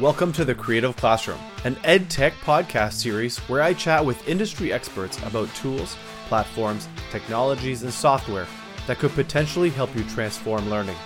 [0.00, 4.72] Welcome to the Creative Classroom, an ed tech podcast series where I chat with industry
[4.72, 5.96] experts about tools,
[6.26, 8.48] platforms, technologies, and software
[8.88, 10.96] that could potentially help you transform learning.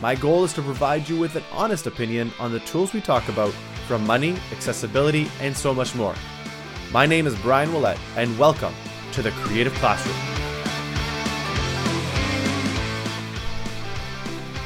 [0.00, 3.28] My goal is to provide you with an honest opinion on the tools we talk
[3.28, 3.52] about,
[3.86, 6.14] from money, accessibility, and so much more.
[6.90, 8.72] My name is Brian Willett, and welcome
[9.12, 10.31] to the Creative Classroom.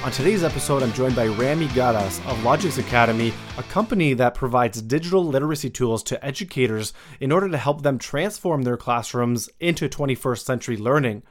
[0.06, 4.80] On today's episode, I'm joined by Rami Garas of Logics Academy, a company that provides
[4.80, 10.44] digital literacy tools to educators in order to help them transform their classrooms into 21st
[10.44, 11.24] century learning.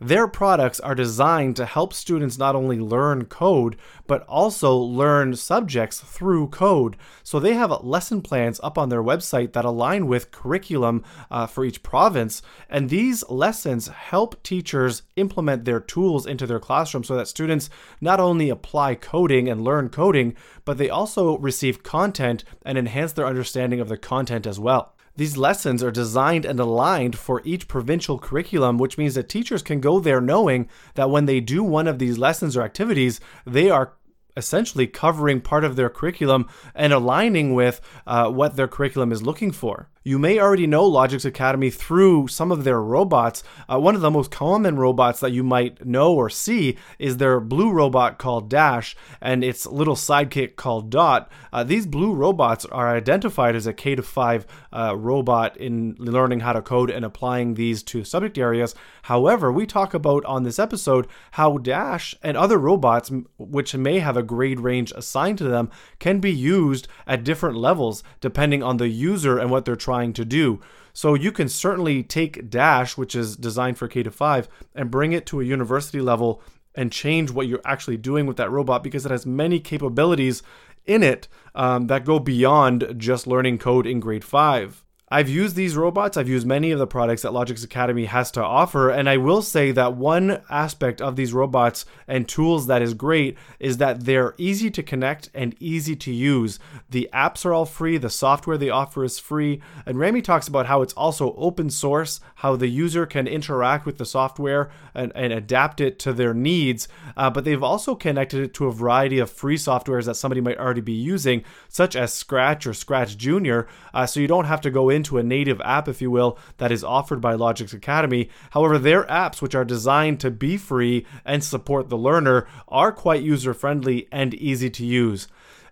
[0.00, 5.98] Their products are designed to help students not only learn code, but also learn subjects
[6.00, 6.96] through code.
[7.24, 11.64] So they have lesson plans up on their website that align with curriculum uh, for
[11.64, 12.42] each province.
[12.70, 17.68] And these lessons help teachers implement their tools into their classroom so that students
[18.00, 23.26] not only apply coding and learn coding, but they also receive content and enhance their
[23.26, 24.94] understanding of the content as well.
[25.18, 29.80] These lessons are designed and aligned for each provincial curriculum, which means that teachers can
[29.80, 33.94] go there knowing that when they do one of these lessons or activities, they are
[34.38, 39.52] essentially covering part of their curriculum and aligning with uh, what their curriculum is looking
[39.52, 39.90] for.
[40.08, 43.42] You may already know Logics Academy through some of their robots.
[43.70, 47.40] Uh, one of the most common robots that you might know or see is their
[47.40, 51.30] blue robot called Dash and its little sidekick called Dot.
[51.52, 56.40] Uh, these blue robots are identified as a K to 5 uh, robot in learning
[56.40, 58.74] how to code and applying these to subject areas.
[59.02, 64.16] However, we talk about on this episode how Dash and other robots, which may have
[64.16, 68.88] a grade range assigned to them, can be used at different levels depending on the
[68.88, 70.60] user and what they're trying to do.
[70.92, 75.12] So you can certainly take Dash, which is designed for K to 5, and bring
[75.12, 76.40] it to a university level
[76.74, 80.42] and change what you're actually doing with that robot because it has many capabilities
[80.86, 84.84] in it um, that go beyond just learning code in grade 5.
[85.10, 88.44] I've used these robots, I've used many of the products that Logics Academy has to
[88.44, 92.92] offer, and I will say that one aspect of these robots and tools that is
[92.92, 96.58] great is that they're easy to connect and easy to use.
[96.90, 100.66] The apps are all free, the software they offer is free, and Rami talks about
[100.66, 105.32] how it's also open source, how the user can interact with the software and, and
[105.32, 106.86] adapt it to their needs,
[107.16, 110.58] uh, but they've also connected it to a variety of free softwares that somebody might
[110.58, 114.70] already be using, such as Scratch or Scratch Junior, uh, so you don't have to
[114.70, 118.28] go in into a native app, if you will, that is offered by Logics Academy.
[118.50, 123.22] However, their apps, which are designed to be free and support the learner, are quite
[123.22, 125.28] user friendly and easy to use.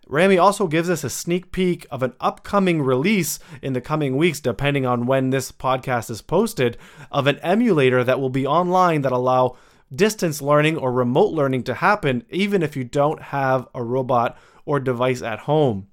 [0.09, 4.39] Rami also gives us a sneak peek of an upcoming release in the coming weeks,
[4.39, 6.79] depending on when this podcast is posted,
[7.11, 9.57] of an emulator that will be online that allow
[9.93, 14.79] distance learning or remote learning to happen even if you don't have a robot or
[14.79, 15.89] device at home.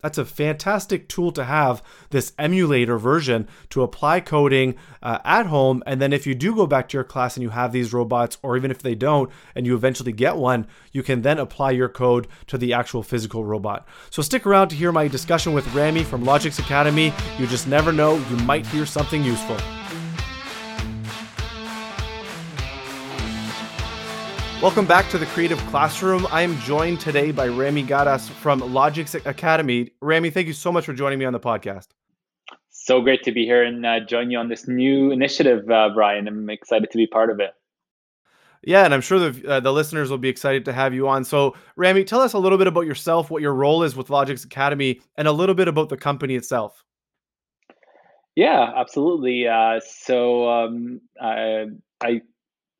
[0.00, 5.82] That's a fantastic tool to have, this emulator version to apply coding uh, at home.
[5.86, 8.38] And then if you do go back to your class and you have these robots,
[8.42, 11.88] or even if they don't, and you eventually get one, you can then apply your
[11.88, 13.88] code to the actual physical robot.
[14.10, 17.12] So stick around to hear my discussion with Rami from logics Academy.
[17.38, 19.56] You just never know, you might hear something useful.
[24.60, 26.26] Welcome back to the Creative Classroom.
[26.32, 29.92] I am joined today by Rami Garas from Logics Academy.
[30.00, 31.86] Rami, thank you so much for joining me on the podcast.
[32.68, 36.26] So great to be here and uh, join you on this new initiative, uh, Brian.
[36.26, 37.52] I'm excited to be part of it.
[38.64, 41.22] Yeah, and I'm sure the, uh, the listeners will be excited to have you on.
[41.22, 44.42] So, Rami, tell us a little bit about yourself, what your role is with Logics
[44.42, 46.84] Academy, and a little bit about the company itself.
[48.34, 49.46] Yeah, absolutely.
[49.46, 51.66] Uh, so, um, I,
[52.00, 52.22] I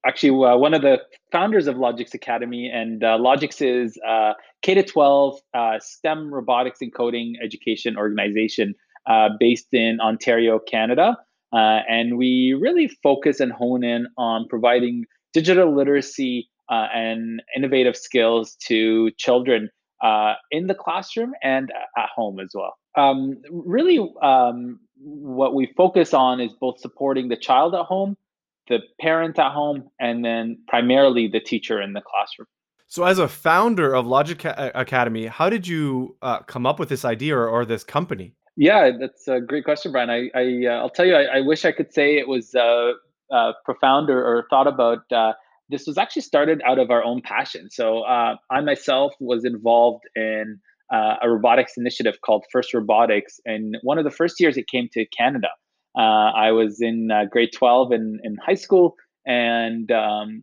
[0.06, 1.00] actually uh, one of the
[1.32, 6.80] founders of Logics Academy, and uh, Logics is uh, K to 12 uh, STEM robotics
[6.80, 8.74] and coding education organization
[9.06, 11.16] uh, based in Ontario, Canada.
[11.52, 19.10] And we really focus and hone in on providing digital literacy and innovative skills to
[19.12, 19.70] children
[20.50, 22.76] in the classroom and at home as well.
[22.96, 28.16] Um, really, um, what we focus on is both supporting the child at home
[28.68, 32.46] the parent at home, and then primarily the teacher in the classroom.
[32.90, 37.04] So, as a founder of Logic Academy, how did you uh, come up with this
[37.04, 38.34] idea or, or, this company?
[38.56, 40.08] Yeah, that's a great question, Brian.
[40.08, 42.92] I, I will uh, tell you, I, I, wish I could say it was uh,
[43.30, 45.00] uh profound or, or, thought about.
[45.12, 45.34] Uh,
[45.68, 47.68] this was actually started out of our own passion.
[47.70, 50.58] So, uh, I myself was involved in
[50.90, 55.04] a robotics initiative called First Robotics, and one of the first years it came to
[55.04, 55.48] Canada.
[55.96, 58.96] Uh, I was in uh, grade 12 in, in high school
[59.26, 60.42] and um,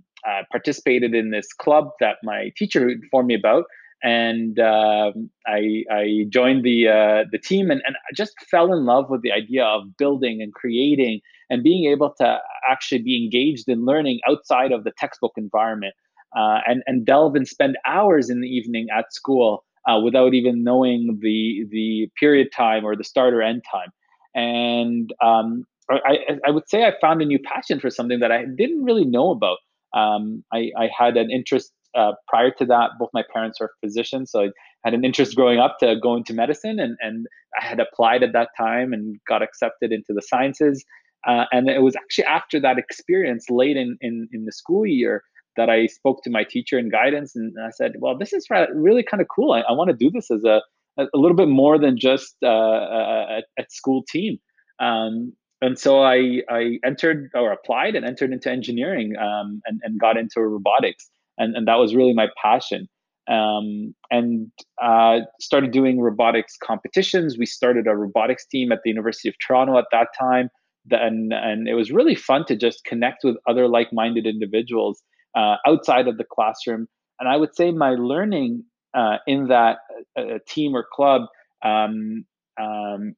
[0.52, 3.66] participated in this club that my teacher informed me about.
[4.04, 8.86] and um, I, I, joined the uh, the team and, and I just fell in
[8.86, 12.40] love with the idea of building and creating and being able to
[12.70, 15.94] actually be engaged in learning outside of the textbook environment
[16.36, 20.64] uh, and and delve and spend hours in the evening at school uh, without even
[20.64, 23.90] knowing the the period time or the start or end time
[24.36, 28.46] and um, I, I would say I found a new passion for something that I
[28.46, 29.58] didn't really know about.
[29.94, 34.30] Um, I, I had an interest uh, prior to that, both my parents are physicians,
[34.32, 34.50] so I
[34.84, 37.26] had an interest growing up to go into medicine, and and
[37.60, 40.84] I had applied at that time and got accepted into the sciences.
[41.26, 45.24] Uh, and it was actually after that experience, late in in, in the school year,
[45.56, 49.04] that I spoke to my teacher and guidance, and I said, "Well, this is really
[49.04, 49.54] kind of cool.
[49.54, 50.62] I, I want to do this as a
[50.98, 54.40] a little bit more than just uh, a, a, school team."
[54.80, 60.00] Um, and so I, I entered or applied and entered into engineering um, and, and
[60.00, 61.10] got into robotics.
[61.38, 62.88] And, and that was really my passion.
[63.28, 64.52] Um, and
[64.84, 67.38] uh, started doing robotics competitions.
[67.40, 70.50] We started a robotics team at the university of toronto at that time.
[70.92, 75.02] And, and it was really fun to just connect with other like-minded individuals
[75.36, 76.88] uh, outside of the classroom.
[77.20, 78.64] And i would say my learning
[78.96, 79.78] uh, in that
[80.18, 81.24] uh, team or club
[81.64, 82.26] um,
[82.60, 83.16] um,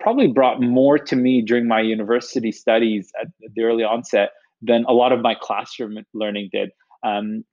[0.00, 4.30] probably brought more to me during my university studies at the early onset
[4.60, 6.70] than a lot of my classroom learning did.
[7.04, 7.44] Um,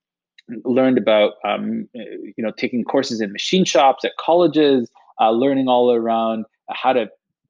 [0.65, 4.89] learned about um, you know taking courses in machine shops at colleges,
[5.21, 7.07] uh, learning all around how to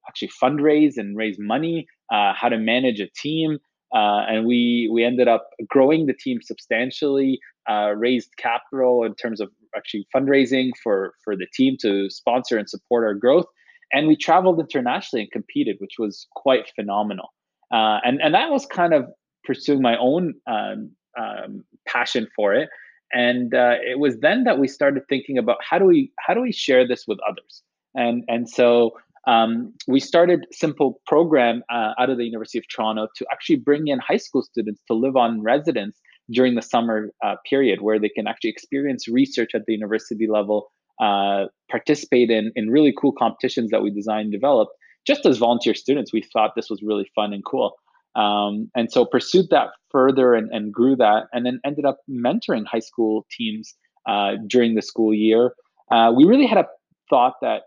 [0.08, 3.58] actually fundraise and raise money, uh, how to manage a team,
[3.94, 7.40] uh, and we we ended up growing the team substantially,
[7.70, 12.70] uh, raised capital in terms of actually fundraising for for the team to sponsor and
[12.70, 13.46] support our growth,
[13.94, 17.30] and we traveled internationally and competed, which was quite phenomenal.
[17.72, 19.06] Uh, and and that was kind of
[19.44, 22.70] pursuing my own um, um, passion for it.
[23.12, 26.42] And uh, it was then that we started thinking about how do we how do
[26.42, 27.64] we share this with others.
[27.96, 28.92] And and so
[29.28, 33.88] um, we started simple program uh, out of the University of Toronto to actually bring
[33.88, 36.00] in high school students to live on residence
[36.32, 40.72] during the summer uh, period, where they can actually experience research at the university level
[41.00, 44.72] uh, participate in in really cool competitions that we designed and developed
[45.08, 47.74] just as volunteer students we thought this was really fun and cool.
[48.16, 52.66] Um, and so pursued that further and, and grew that and then ended up mentoring
[52.66, 53.76] high school teams
[54.08, 55.54] uh, during the school year.
[55.92, 56.68] Uh, we really had a
[57.10, 57.64] thought that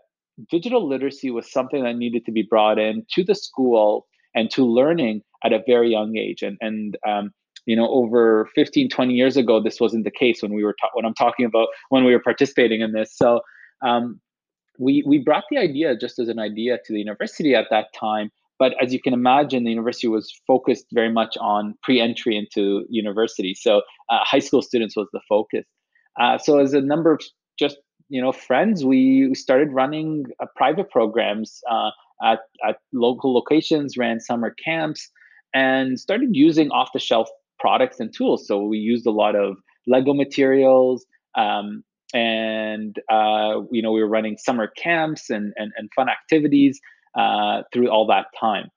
[0.49, 4.05] digital literacy was something that needed to be brought in to the school
[4.35, 6.41] and to learning at a very young age.
[6.41, 7.31] And and um,
[7.65, 10.89] you know over 15 20 years ago this wasn't the case when we were ta-
[10.93, 13.15] when i'm talking about when we were participating in this.
[13.15, 13.41] So
[13.85, 14.19] um,
[14.79, 18.31] we we brought the idea just as an idea to the university at that time.
[18.59, 23.55] But as you can imagine the university was focused very much on pre-entry into university.
[23.55, 25.65] So uh, high school students was the focus.
[26.19, 27.21] Uh, so as a number of
[27.59, 27.77] just
[28.09, 31.89] you know friends we started running uh, private programs uh,
[32.23, 35.09] at, at local locations ran summer camps
[35.53, 37.29] and started using off the shelf
[37.63, 38.45] products and tools.
[38.45, 39.55] So we used a lot of
[39.87, 41.05] Lego materials,
[41.35, 41.83] um,
[42.13, 46.79] and uh, you know we were running summer camps and and, and fun activities
[47.17, 48.67] uh, through all that time.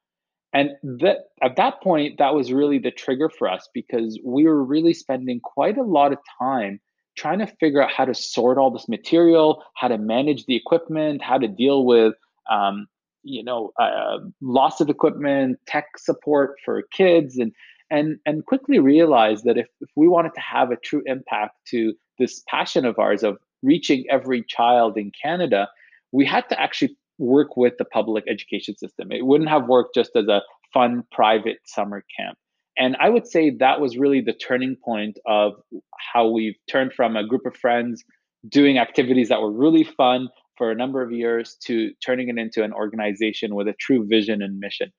[0.52, 4.62] And that at that point, that was really the trigger for us because we were
[4.62, 6.80] really spending quite a lot of time
[7.16, 11.22] trying to figure out how to sort all this material, how to manage the equipment,
[11.22, 12.14] how to deal with
[12.48, 12.86] um,
[13.24, 17.52] you know uh, loss of equipment, tech support for kids, and
[17.90, 21.94] and and quickly realized that if, if we wanted to have a true impact to
[22.18, 25.68] this passion of ours of reaching every child in Canada,
[26.12, 29.10] we had to actually work with the public education system.
[29.10, 32.36] It wouldn't have worked just as a fun private summer camp.
[32.78, 35.54] And I would say that was really the turning point of
[36.12, 38.04] how we've turned from a group of friends
[38.46, 40.28] doing activities that were really fun
[40.58, 44.42] for a number of years to turning it into an organization with a true vision
[44.42, 44.92] and mission.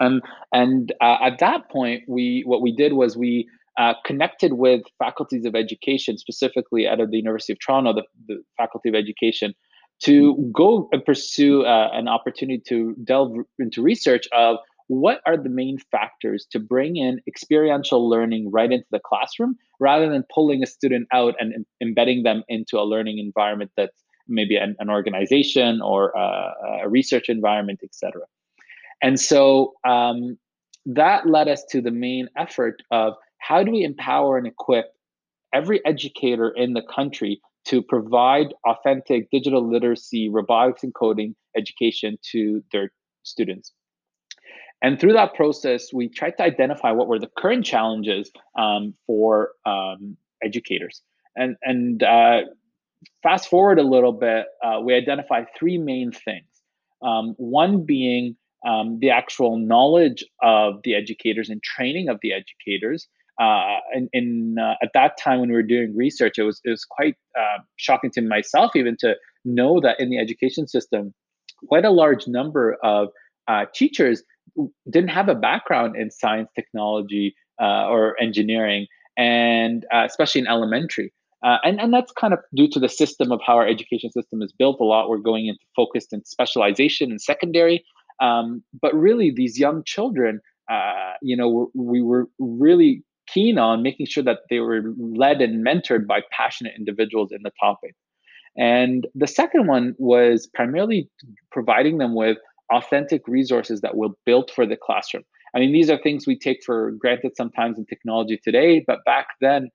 [0.00, 4.82] Um, and uh, at that point, we what we did was we uh, connected with
[4.98, 9.54] faculties of education, specifically out of the University of Toronto, the, the Faculty of Education,
[10.00, 14.56] to go and pursue uh, an opportunity to delve into research of
[14.88, 20.08] what are the main factors to bring in experiential learning right into the classroom rather
[20.08, 24.56] than pulling a student out and em- embedding them into a learning environment that's maybe
[24.56, 26.52] an, an organization or uh,
[26.82, 28.24] a research environment, et cetera.
[29.02, 30.38] And so um,
[30.86, 34.92] that led us to the main effort of how do we empower and equip
[35.52, 42.62] every educator in the country to provide authentic digital literacy, robotics, and coding education to
[42.72, 42.90] their
[43.22, 43.72] students.
[44.80, 49.50] And through that process, we tried to identify what were the current challenges um, for
[49.66, 51.02] um, educators.
[51.36, 52.42] And, and uh,
[53.22, 56.46] fast forward a little bit, uh, we identified three main things.
[57.02, 58.36] Um, one being
[58.66, 63.08] um, the actual knowledge of the educators and training of the educators.
[63.40, 66.70] Uh, and, and uh, at that time when we were doing research, it was it
[66.70, 71.14] was quite uh, shocking to myself even to know that in the education system,
[71.68, 73.08] quite a large number of
[73.46, 74.24] uh, teachers
[74.90, 78.86] didn't have a background in science, technology, uh, or engineering,
[79.16, 81.12] and uh, especially in elementary.
[81.40, 84.52] And, and that's kind of due to the system of how our education system is
[84.58, 84.80] built.
[84.80, 87.84] A lot we're going into focused in specialization in secondary.
[88.20, 94.06] Um, but really, these young children, uh, you know, we were really keen on making
[94.06, 97.94] sure that they were led and mentored by passionate individuals in the topic.
[98.56, 101.08] And the second one was primarily
[101.52, 102.38] providing them with
[102.72, 105.24] authentic resources that were built for the classroom.
[105.54, 109.28] I mean, these are things we take for granted sometimes in technology today, but back
[109.40, 109.70] then,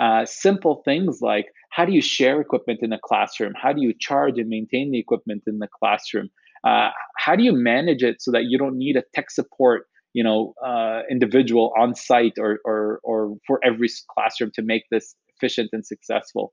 [0.00, 3.52] uh, simple things like how do you share equipment in a classroom?
[3.60, 6.30] How do you charge and maintain the equipment in the classroom?
[6.66, 10.22] Uh, how do you manage it so that you don't need a tech support, you
[10.22, 15.70] know, uh, individual on site or, or or for every classroom to make this efficient
[15.72, 16.52] and successful?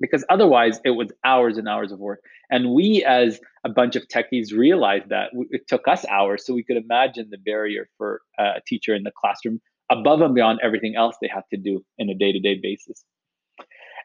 [0.00, 2.20] Because otherwise, it was hours and hours of work.
[2.50, 6.64] And we, as a bunch of techies, realized that it took us hours, so we
[6.64, 9.60] could imagine the barrier for a teacher in the classroom
[9.90, 13.04] above and beyond everything else they have to do in a day to day basis.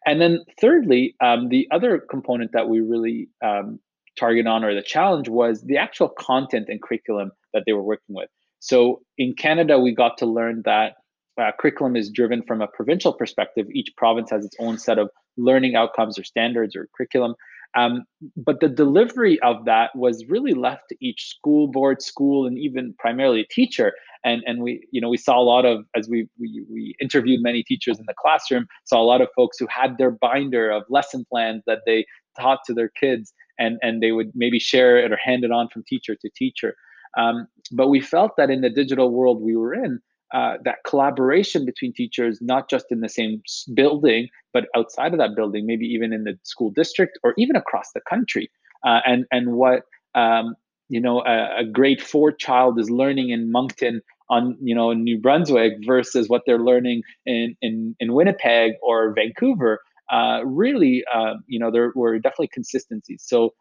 [0.06, 3.80] And then, thirdly, um, the other component that we really um,
[4.18, 8.16] target on or the challenge was the actual content and curriculum that they were working
[8.16, 8.30] with.
[8.60, 10.96] So in Canada, we got to learn that
[11.40, 13.68] uh, curriculum is driven from a provincial perspective.
[13.72, 17.36] Each province has its own set of learning outcomes or standards or curriculum.
[17.76, 18.06] Um,
[18.38, 22.96] but the delivery of that was really left to each school board, school, and even
[22.98, 23.94] primarily teacher.
[24.24, 27.44] And and we you know we saw a lot of as we we, we interviewed
[27.44, 30.84] many teachers in the classroom, saw a lot of folks who had their binder of
[30.90, 32.06] lesson plans that they
[32.40, 35.70] taught to their kids, and and they would maybe share it or hand it on
[35.70, 36.76] from teacher to teacher.
[37.18, 40.02] Um, but we felt that in the digital world we were in,
[40.34, 43.42] uh, that collaboration between teachers, not just in the same
[43.74, 47.92] building, but outside of that building, maybe even in the school district or even across
[47.94, 48.50] the country.
[48.86, 50.56] Uh, and and what um,
[50.90, 55.20] you know a, a, grade four child is learning in Moncton on you know New
[55.20, 59.80] Brunswick versus what they're learning in in, in Winnipeg or Vancouver.
[60.12, 63.24] Uh, really, uh, you know, there were definitely consistencies.
[63.26, 63.54] So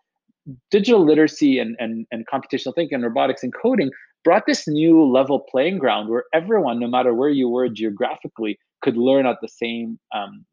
[0.71, 3.91] digital literacy and, and, and computational thinking and robotics and coding
[4.25, 8.97] brought this new level playing ground where everyone, no matter where you were geographically, could
[8.97, 10.45] learn at the same um,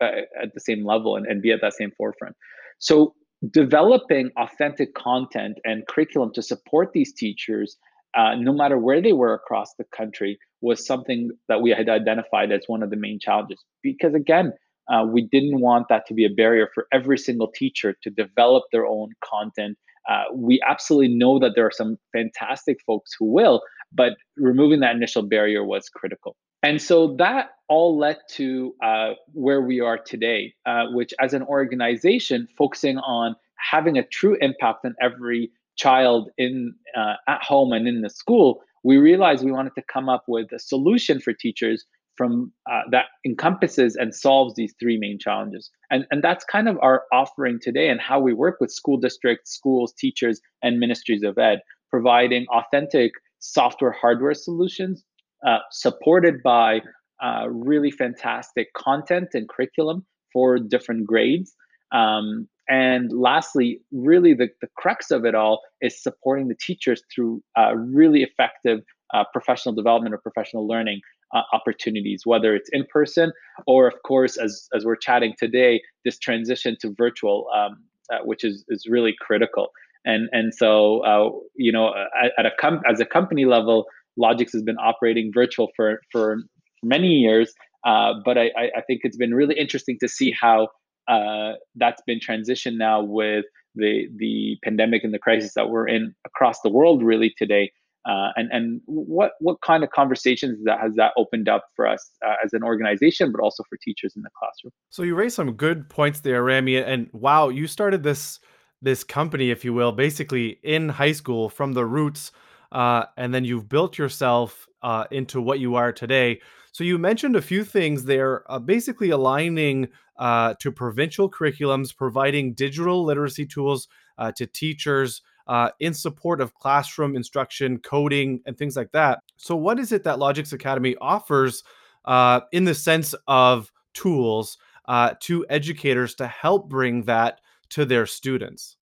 [0.00, 2.34] uh, at the same level and, and be at that same forefront.
[2.78, 3.14] So
[3.50, 7.76] developing authentic content and curriculum to support these teachers,
[8.16, 12.50] uh, no matter where they were across the country, was something that we had identified
[12.52, 13.62] as one of the main challenges.
[13.82, 14.52] Because again,
[14.90, 18.64] uh, we didn't want that to be a barrier for every single teacher to develop
[18.72, 19.78] their own content
[20.08, 24.94] uh, we absolutely know that there are some fantastic folks who will, but removing that
[24.94, 26.36] initial barrier was critical.
[26.62, 31.42] And so that all led to uh, where we are today, uh, which as an
[31.44, 37.88] organization focusing on having a true impact on every child in uh, at home and
[37.88, 41.84] in the school, we realized we wanted to come up with a solution for teachers
[42.20, 45.70] from uh, that encompasses and solves these three main challenges.
[45.90, 49.52] And, and that's kind of our offering today and how we work with school districts,
[49.54, 55.02] schools, teachers, and ministries of ed, providing authentic software hardware solutions
[55.46, 56.80] uh, supported by
[57.24, 61.54] uh, really fantastic content and curriculum for different grades.
[61.90, 67.42] Um, and lastly, really the, the crux of it all is supporting the teachers through
[67.58, 68.80] uh, really effective
[69.14, 71.00] uh, professional development or professional learning
[71.34, 73.32] uh, opportunities, whether it's in person
[73.66, 77.76] or, of course, as as we're chatting today, this transition to virtual, um,
[78.12, 79.68] uh, which is is really critical.
[80.04, 81.92] And and so uh, you know,
[82.38, 86.38] at, a com- as a company level, Logics has been operating virtual for for
[86.82, 87.52] many years.
[87.86, 90.68] Uh, but I, I think it's been really interesting to see how
[91.08, 93.44] uh, that's been transitioned now with
[93.74, 97.70] the the pandemic and the crisis that we're in across the world really today
[98.06, 102.10] uh, and and what what kind of conversations that has that opened up for us
[102.26, 104.72] uh, as an organization, but also for teachers in the classroom.
[104.88, 106.78] So you raised some good points there, Rami.
[106.78, 108.40] And wow, you started this
[108.80, 112.32] this company, if you will, basically in high school from the roots,
[112.72, 116.40] uh, and then you've built yourself uh, into what you are today.
[116.72, 119.88] So you mentioned a few things there, uh, basically aligning
[120.18, 123.88] uh, to provincial curriculums, providing digital literacy tools
[124.36, 129.18] to teachers uh, in support of classroom instruction, coding, and things like that.
[129.36, 131.62] So, what is it that Logics Academy offers
[132.06, 134.56] uh, in the sense of tools?
[134.90, 137.40] uh, to educators to help bring that
[137.70, 138.76] to their students?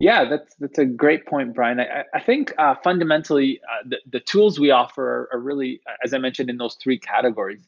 [0.00, 1.80] Yeah, that's that's a great point, Brian.
[1.80, 6.12] I, I think uh, fundamentally uh, the, the tools we offer are, are, really, as
[6.12, 7.62] I mentioned, in those three categories.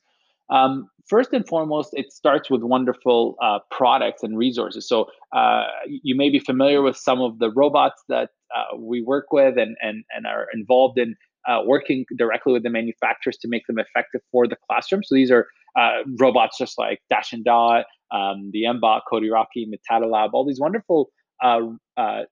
[0.50, 4.88] Um, first and foremost, it starts with wonderful uh, products and resources.
[4.88, 9.32] So uh, you may be familiar with some of the robots that uh, we work
[9.32, 11.14] with and, and, and are involved in
[11.46, 15.02] uh, working directly with the manufacturers to make them effective for the classroom.
[15.04, 15.46] So these are
[16.18, 21.10] robots just like Dash and Dot, um, the MBot, Cody Matatalab, all these wonderful
[21.42, 21.60] uh,
[21.96, 22.22] uh,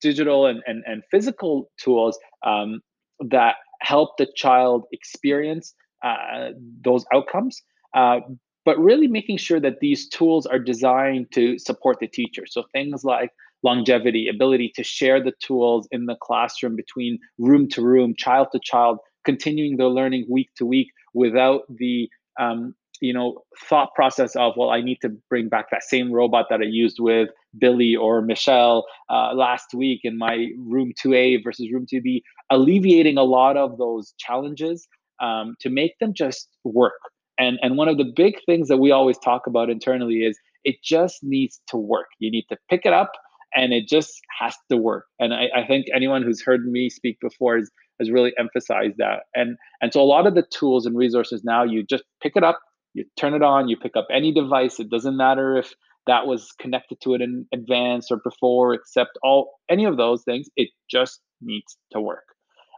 [0.00, 2.80] digital and, and, and physical tools um,
[3.20, 6.50] that help the child experience uh,
[6.84, 7.60] those outcomes.
[7.94, 8.20] Uh,
[8.64, 12.44] but really making sure that these tools are designed to support the teacher.
[12.46, 13.30] So things like
[13.62, 18.60] longevity, ability to share the tools in the classroom between room to room, child to
[18.62, 22.08] child, continuing their learning week to week without the
[22.38, 26.46] um, you know thought process of well i need to bring back that same robot
[26.48, 31.72] that i used with billy or michelle uh, last week in my room 2a versus
[31.72, 34.86] room 2b alleviating a lot of those challenges
[35.20, 36.92] um, to make them just work
[37.38, 40.76] and and one of the big things that we always talk about internally is it
[40.82, 43.12] just needs to work you need to pick it up
[43.54, 47.18] and it just has to work and i, I think anyone who's heard me speak
[47.20, 50.96] before is, has really emphasized that and and so a lot of the tools and
[50.96, 52.60] resources now you just pick it up
[52.94, 54.80] you turn it on, you pick up any device.
[54.80, 55.74] It doesn't matter if
[56.06, 60.48] that was connected to it in advance or before, except all any of those things.
[60.56, 62.24] It just needs to work.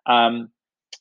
[0.07, 0.49] Um,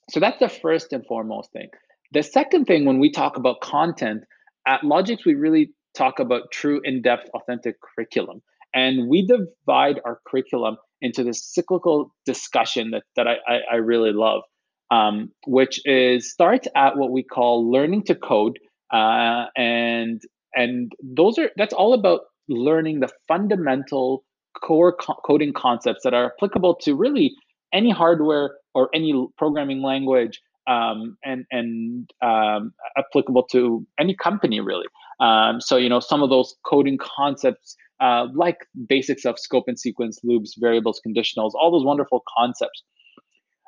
[0.09, 1.69] so that's the first and foremost thing.
[2.12, 4.24] The second thing, when we talk about content
[4.67, 8.41] at Logics, we really talk about true, in-depth, authentic curriculum,
[8.74, 14.12] and we divide our curriculum into this cyclical discussion that that I I, I really
[14.12, 14.43] love,
[14.91, 18.59] um, which is starts at what we call learning to code,
[18.93, 20.21] uh, and
[20.53, 24.24] and those are that's all about learning the fundamental
[24.61, 27.33] core co- coding concepts that are applicable to really
[27.74, 34.88] any hardware or any programming language um, and and um, applicable to any company really.
[35.20, 38.57] Um, so you know some of those coding concepts uh, like
[38.88, 42.83] basics of scope and sequence, loops, variables, conditionals, all those wonderful concepts.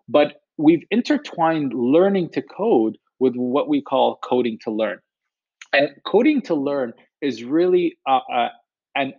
[0.10, 5.00] But we've intertwined learning to code with what we call coding to learn.
[5.74, 8.50] And coding to learn is really uh, uh,
[8.96, 9.13] an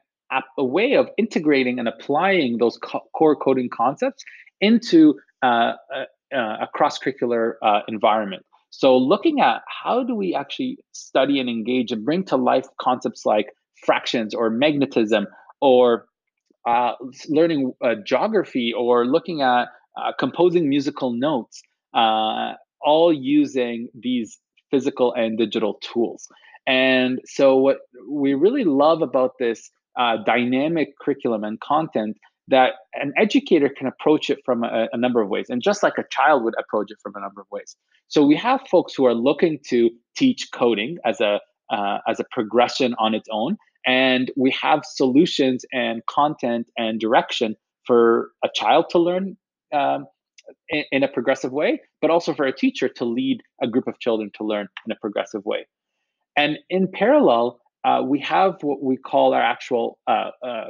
[0.59, 4.23] a way of integrating and applying those co- core coding concepts
[4.61, 8.45] into uh, a, a cross-curricular uh, environment.
[8.71, 13.25] So looking at how do we actually study and engage and bring to life concepts
[13.25, 13.47] like
[13.85, 15.27] fractions or magnetism
[15.61, 16.07] or
[16.67, 16.93] uh,
[17.29, 19.69] learning uh, geography or looking at
[20.19, 21.63] composing musical notes,
[21.95, 24.39] all using these
[24.71, 26.29] physical and digital tools.
[26.67, 32.17] And so, what we really love about this uh, dynamic curriculum and content
[32.49, 35.99] that an educator can approach it from a, a, number of ways, and just like
[35.99, 37.77] a child would approach it from a number of ways.
[38.09, 42.25] So we have folks who are looking to teach coding as a uh, as a
[42.31, 47.55] progression on its own, and we have solutions and content and direction
[47.87, 49.37] for a child to learn
[49.75, 50.07] um,
[50.71, 53.99] in, in a progressive way, but also for a teacher to lead a group of
[53.99, 55.67] children to learn in a progressive way.
[56.37, 60.65] And in parallel, uh, we have what we call our actual uh, uh,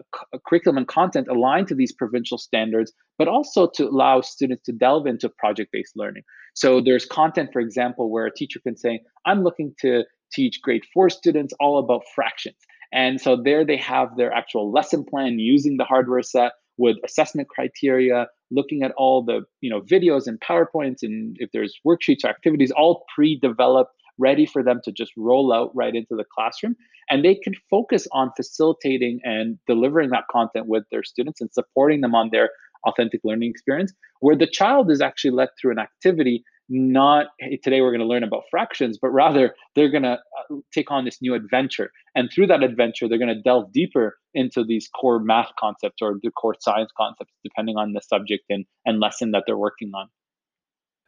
[0.46, 5.06] curriculum and content aligned to these provincial standards, but also to allow students to delve
[5.06, 6.22] into project based learning.
[6.54, 10.84] So there's content, for example, where a teacher can say, I'm looking to teach grade
[10.94, 12.58] four students all about fractions.
[12.92, 17.48] And so there they have their actual lesson plan using the hardware set with assessment
[17.48, 22.28] criteria, looking at all the you know videos and PowerPoints and if there's worksheets or
[22.28, 26.76] activities, all pre-developed, ready for them to just roll out right into the classroom.
[27.10, 32.00] And they can focus on facilitating and delivering that content with their students and supporting
[32.00, 32.50] them on their
[32.86, 37.80] authentic learning experience, where the child is actually led through an activity not hey, today
[37.80, 41.20] we're going to learn about fractions, but rather they're going to uh, take on this
[41.22, 41.90] new adventure.
[42.14, 46.18] And through that adventure, they're going to delve deeper into these core math concepts or
[46.22, 50.08] the core science concepts, depending on the subject and, and lesson that they're working on.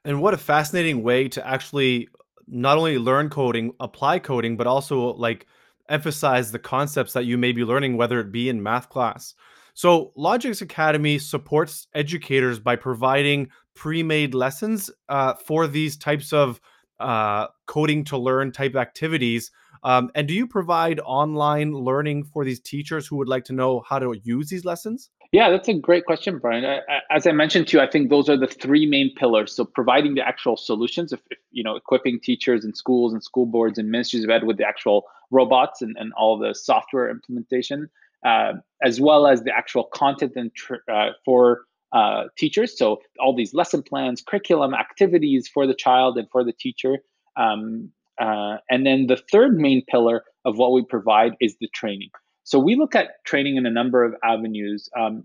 [0.04, 2.08] And what a fascinating way to actually
[2.50, 5.46] not only learn coding, apply coding, but also like
[5.88, 9.34] emphasize the concepts that you may be learning, whether it be in math class.
[9.74, 16.60] So, Logics Academy supports educators by providing pre-made lessons uh, for these types of
[16.98, 19.50] uh, coding to learn type activities.
[19.82, 23.82] Um, and do you provide online learning for these teachers who would like to know
[23.88, 25.10] how to use these lessons?
[25.32, 26.80] Yeah, that's a great question, Brian.
[27.08, 29.54] As I mentioned to you, I think those are the three main pillars.
[29.54, 33.46] So providing the actual solutions, if, if you know, equipping teachers and schools and school
[33.46, 37.88] boards and ministries of ed with the actual robots and, and all the software implementation,
[38.26, 41.60] uh, as well as the actual content and tr- uh, for
[41.92, 42.76] uh, teachers.
[42.76, 46.98] So all these lesson plans, curriculum, activities for the child and for the teacher.
[47.36, 52.10] Um, uh, and then the third main pillar of what we provide is the training.
[52.50, 54.88] So we look at training in a number of avenues.
[54.98, 55.24] Um,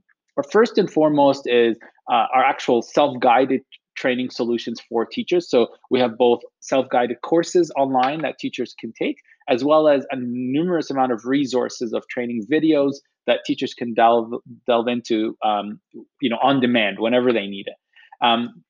[0.51, 1.75] first and foremost is
[2.07, 3.61] uh, our actual self-guided
[3.95, 5.49] training solutions for teachers.
[5.49, 9.17] So we have both self-guided courses online that teachers can take,
[9.49, 14.31] as well as a numerous amount of resources of training videos that teachers can delve
[14.67, 15.79] delve into, um,
[16.21, 17.77] you know, on demand whenever they need it.
[18.21, 18.61] Um,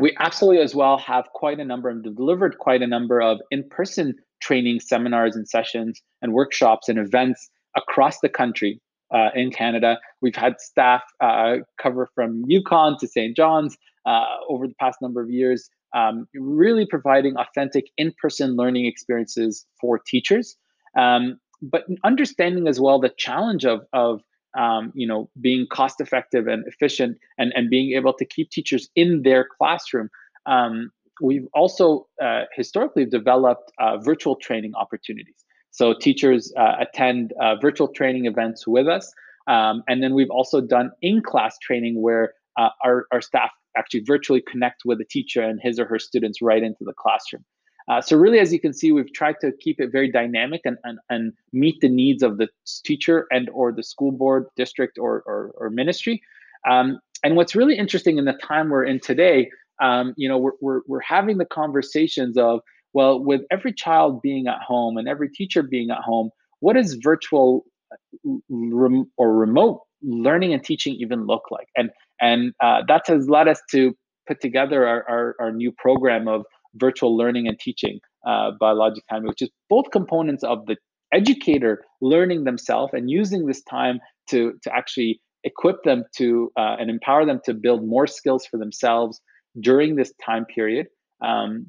[0.00, 4.14] we absolutely as well have quite a number and delivered quite a number of in-person
[4.42, 7.48] training seminars and sessions and workshops and events
[7.90, 8.80] across the country
[9.12, 9.98] uh, in Canada.
[10.22, 13.36] We've had staff uh, cover from Yukon to St.
[13.36, 13.76] John's
[14.06, 19.66] uh, over the past number of years, um, really providing authentic in person learning experiences
[19.80, 20.56] for teachers.
[20.96, 24.20] Um, but understanding as well the challenge of, of
[24.58, 28.88] um, you know, being cost effective and efficient and, and being able to keep teachers
[28.96, 30.08] in their classroom.
[30.46, 35.44] Um, we've also uh, historically developed uh, virtual training opportunities.
[35.70, 39.12] So teachers uh, attend uh, virtual training events with us.
[39.46, 44.42] Um, and then we've also done in-class training where uh, our, our staff actually virtually
[44.42, 47.44] connect with the teacher and his or her students right into the classroom.
[47.88, 50.76] Uh, so really, as you can see, we've tried to keep it very dynamic and,
[50.84, 52.48] and, and meet the needs of the
[52.84, 56.22] teacher and or the school board, district, or, or, or ministry.
[56.68, 60.52] Um, and what's really interesting in the time we're in today, um, you know, we're,
[60.60, 62.60] we're, we're having the conversations of,
[62.92, 66.94] well, with every child being at home and every teacher being at home, what does
[66.94, 71.68] virtual uh, rem- or remote learning and teaching even look like?
[71.76, 73.94] And and uh, that has led us to
[74.26, 79.02] put together our, our, our new program of virtual learning and teaching uh, by Logic
[79.08, 80.76] Academy, which is both components of the
[81.12, 83.98] educator learning themselves and using this time
[84.28, 88.58] to to actually equip them to uh, and empower them to build more skills for
[88.58, 89.20] themselves
[89.60, 90.86] during this time period
[91.22, 91.66] um,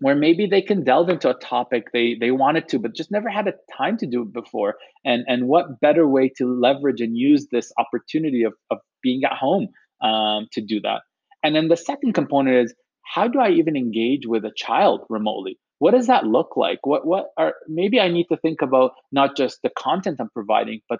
[0.00, 3.28] where maybe they can delve into a topic they they wanted to but just never
[3.28, 7.16] had a time to do it before and and what better way to leverage and
[7.16, 9.68] use this opportunity of, of being at home
[10.02, 11.02] um, to do that
[11.42, 15.58] and then the second component is how do i even engage with a child remotely
[15.78, 19.36] what does that look like what what are maybe i need to think about not
[19.36, 20.98] just the content i'm providing but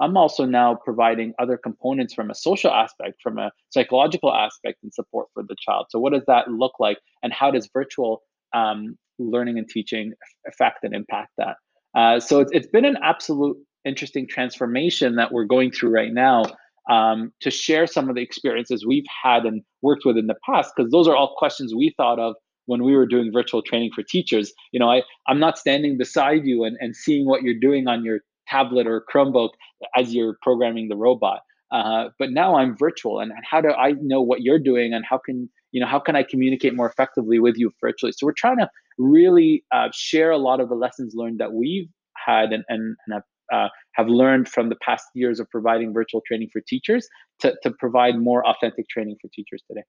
[0.00, 4.94] I'm also now providing other components from a social aspect, from a psychological aspect and
[4.94, 5.86] support for the child.
[5.90, 6.98] So, what does that look like?
[7.22, 8.22] And how does virtual
[8.54, 10.12] um, learning and teaching
[10.46, 11.56] affect and impact that?
[11.96, 16.44] Uh, so, it's, it's been an absolute interesting transformation that we're going through right now
[16.90, 20.72] um, to share some of the experiences we've had and worked with in the past,
[20.76, 22.34] because those are all questions we thought of
[22.66, 24.52] when we were doing virtual training for teachers.
[24.72, 28.04] You know, I, I'm not standing beside you and, and seeing what you're doing on
[28.04, 29.50] your tablet or Chromebook
[29.96, 31.40] as you're programming the robot.
[31.70, 35.04] Uh, but now I'm virtual, and, and how do I know what you're doing, and
[35.04, 38.12] how can you know how can I communicate more effectively with you virtually?
[38.12, 41.88] So we're trying to really uh, share a lot of the lessons learned that we've
[42.14, 46.22] had and and, and have, uh, have learned from the past years of providing virtual
[46.26, 47.08] training for teachers
[47.40, 49.82] to to provide more authentic training for teachers today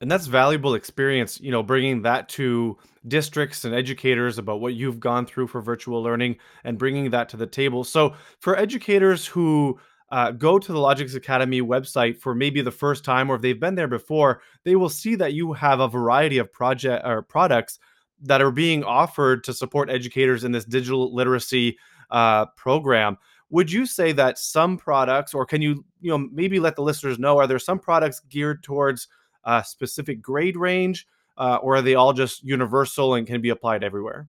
[0.00, 5.00] and that's valuable experience you know bringing that to districts and educators about what you've
[5.00, 9.78] gone through for virtual learning and bringing that to the table so for educators who
[10.14, 13.58] uh, go to the Logics Academy website for maybe the first time, or if they've
[13.58, 17.80] been there before, they will see that you have a variety of project or products
[18.22, 21.76] that are being offered to support educators in this digital literacy
[22.12, 23.18] uh, program.
[23.50, 27.18] Would you say that some products, or can you, you know, maybe let the listeners
[27.18, 29.08] know, are there some products geared towards
[29.42, 33.82] a specific grade range, uh, or are they all just universal and can be applied
[33.82, 34.28] everywhere?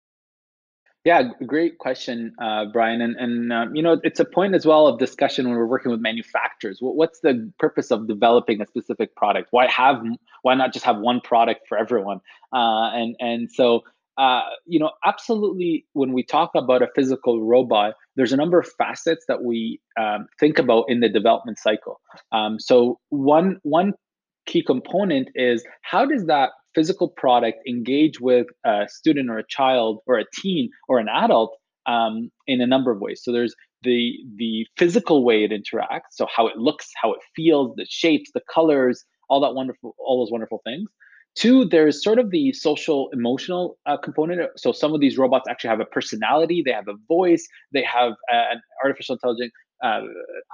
[1.05, 3.01] Yeah, great question, uh, Brian.
[3.01, 5.91] And, and um, you know, it's a point as well of discussion when we're working
[5.91, 6.79] with manufacturers.
[6.81, 9.49] What's the purpose of developing a specific product?
[9.51, 10.01] Why have
[10.43, 12.21] why not just have one product for everyone?
[12.53, 13.83] Uh, and and so
[14.19, 15.87] uh, you know, absolutely.
[15.95, 20.27] When we talk about a physical robot, there's a number of facets that we um,
[20.39, 22.01] think about in the development cycle.
[22.31, 23.95] Um, so one one
[24.47, 29.99] key component is how does that physical product engage with a student or a child
[30.07, 31.57] or a teen or an adult
[31.87, 33.21] um, in a number of ways.
[33.23, 37.75] So there's the the physical way it interacts, so how it looks, how it feels,
[37.77, 40.89] the shapes, the colors, all that wonderful, all those wonderful things.
[41.35, 44.51] Two, there's sort of the social emotional uh, component.
[44.57, 48.13] So some of these robots actually have a personality, they have a voice, they have
[48.29, 50.03] an artificial intelligence uh,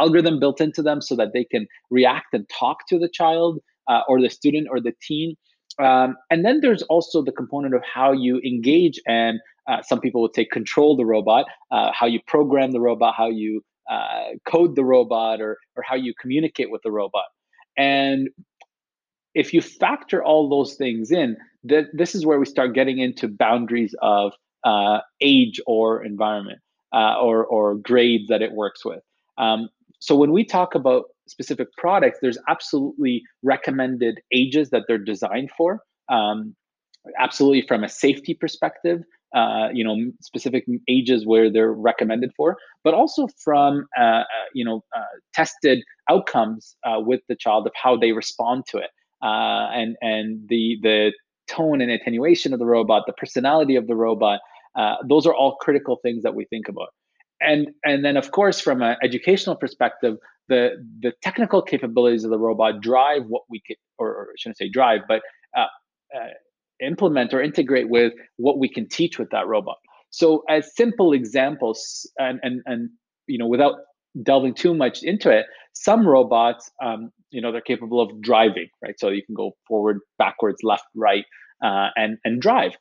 [0.01, 4.03] algorithm built into them so that they can react and talk to the child uh,
[4.09, 5.35] or the student or the teen.
[5.79, 10.23] Um, and then there's also the component of how you engage and uh, some people
[10.23, 14.75] would say control the robot, uh, how you program the robot, how you uh, code
[14.77, 17.25] the robot, or or how you communicate with the robot.
[17.77, 18.29] And
[19.35, 23.29] if you factor all those things in, that this is where we start getting into
[23.29, 24.33] boundaries of
[24.65, 26.61] uh, age or environment
[26.95, 29.03] uh, or or grades that it works with.
[29.37, 29.69] Um,
[30.01, 35.81] so when we talk about specific products, there's absolutely recommended ages that they're designed for.
[36.09, 36.55] Um,
[37.19, 39.03] absolutely from a safety perspective,
[39.35, 44.65] uh, you know, specific ages where they're recommended for, but also from uh, uh, you
[44.65, 45.03] know uh,
[45.35, 48.91] tested outcomes uh, with the child of how they respond to it,
[49.23, 51.13] uh, and and the the
[51.49, 54.41] tone and attenuation of the robot, the personality of the robot.
[55.09, 56.89] those are all critical things that we think about
[57.41, 60.17] and and then of course from an educational perspective
[60.49, 60.71] the
[61.01, 64.69] the technical capabilities of the robot drive what we could or, or I shouldn't say
[64.69, 65.23] drive but
[65.57, 65.67] uh,
[66.15, 66.29] uh,
[66.85, 69.77] implement or integrate with what we can teach with that robot.
[70.11, 72.91] So as simple examples and and and
[73.27, 73.75] you know without
[74.23, 78.99] delving too much into it some robots um, you know they're capable of driving right?
[78.99, 81.25] So you can go forward backwards left right
[81.63, 82.77] uh, and and drive.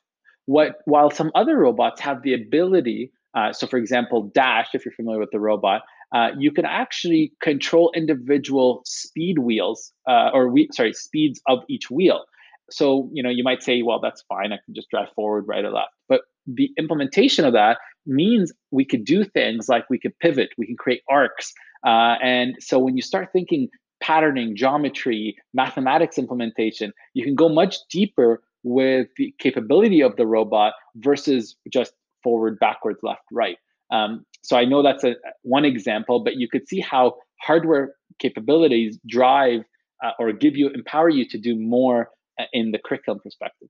[0.46, 4.92] What while some other robots have the ability uh, so, for example, Dash, if you're
[4.92, 5.82] familiar with the robot,
[6.14, 11.90] uh, you can actually control individual speed wheels uh, or we, sorry, speeds of each
[11.90, 12.24] wheel.
[12.70, 14.52] So, you know, you might say, well, that's fine.
[14.52, 15.92] I can just drive forward, right, or left.
[16.08, 20.66] But the implementation of that means we could do things like we could pivot, we
[20.66, 21.52] can create arcs.
[21.86, 23.68] Uh, and so when you start thinking
[24.00, 30.72] patterning, geometry, mathematics implementation, you can go much deeper with the capability of the robot
[30.96, 31.92] versus just
[32.28, 33.56] forward, backwards, left, right.
[33.90, 38.98] Um, so I know that's a one example, but you could see how hardware capabilities
[39.08, 39.60] drive
[40.04, 43.68] uh, or give you empower you to do more uh, in the curriculum perspective.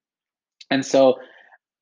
[0.73, 1.19] And so,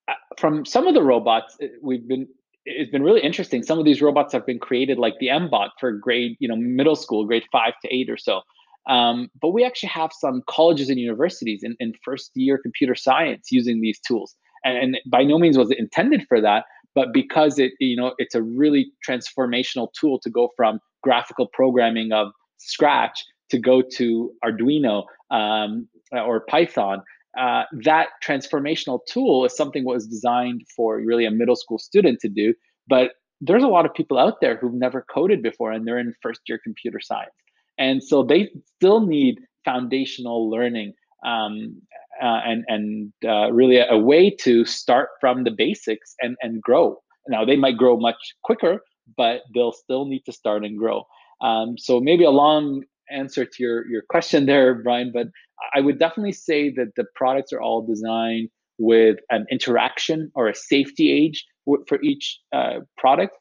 [0.07, 2.29] uh, from some of the robots, uh, we've been
[2.67, 3.63] it's been really interesting.
[3.63, 6.97] Some of these robots have been created, like the MBot for grade, you know, middle
[6.97, 8.43] school, grade five to eight or so.
[8.87, 13.49] Um, but we actually have some colleges and universities in, in first year computer science
[13.51, 14.37] using these tools
[14.75, 18.35] and, by no means was it intended for that but because it you know it's
[18.35, 25.05] a really transformational tool to go from graphical programming of scratch to go to arduino
[25.31, 27.03] um, or python
[27.37, 32.19] uh, that transformational tool is something that was designed for really a middle school student
[32.21, 32.55] to do.
[32.89, 36.15] But there's a lot of people out there who've never coded before and they're in
[36.23, 37.35] first year computer science.
[37.79, 40.95] And so they still need foundational learning
[41.27, 41.83] um,
[42.23, 46.63] uh, and and uh, really a, a, way to start from the basics and and
[46.63, 46.97] grow.
[47.29, 48.81] Now they might grow much quicker,
[49.17, 51.05] but they'll still need to start and grow.
[51.43, 55.27] Um, so maybe a long answer to your your question there, Brian, but
[55.75, 60.55] I would definitely say that the products are all designed with an interaction or a
[60.55, 61.45] safety age
[61.89, 63.37] for each uh, product,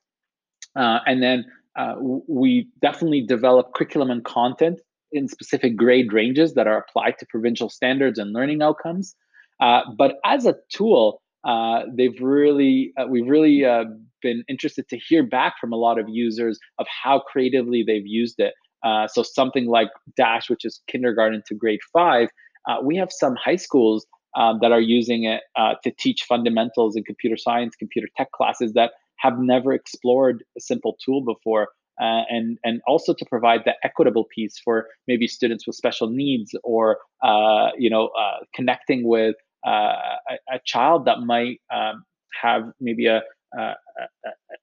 [0.76, 1.46] uh, and then
[1.78, 1.96] uh,
[2.28, 4.80] we definitely develop curriculum and content
[5.12, 9.16] in specific grade ranges that are applied to provincial standards and learning outcomes.
[9.60, 13.86] Uh, but as a tool, uh, they've really uh, we've really uh,
[14.22, 18.40] been interested to hear back from a lot of users of how creatively they've used
[18.40, 18.54] it.
[18.84, 22.30] Uh, so something like Dash, which is kindergarten to grade five,
[22.68, 25.42] uh, we have some high schools um, that are using it
[25.84, 30.98] to teach fundamentals in computer science, computer tech classes that have never explored a simple
[31.04, 31.70] tool before
[32.02, 36.56] uh, and and also to provide the equitable piece for maybe students with special needs
[36.64, 42.04] or uh, you know uh, connecting with uh, a, a, child that might um,
[42.40, 43.22] have maybe a,
[43.58, 43.74] a,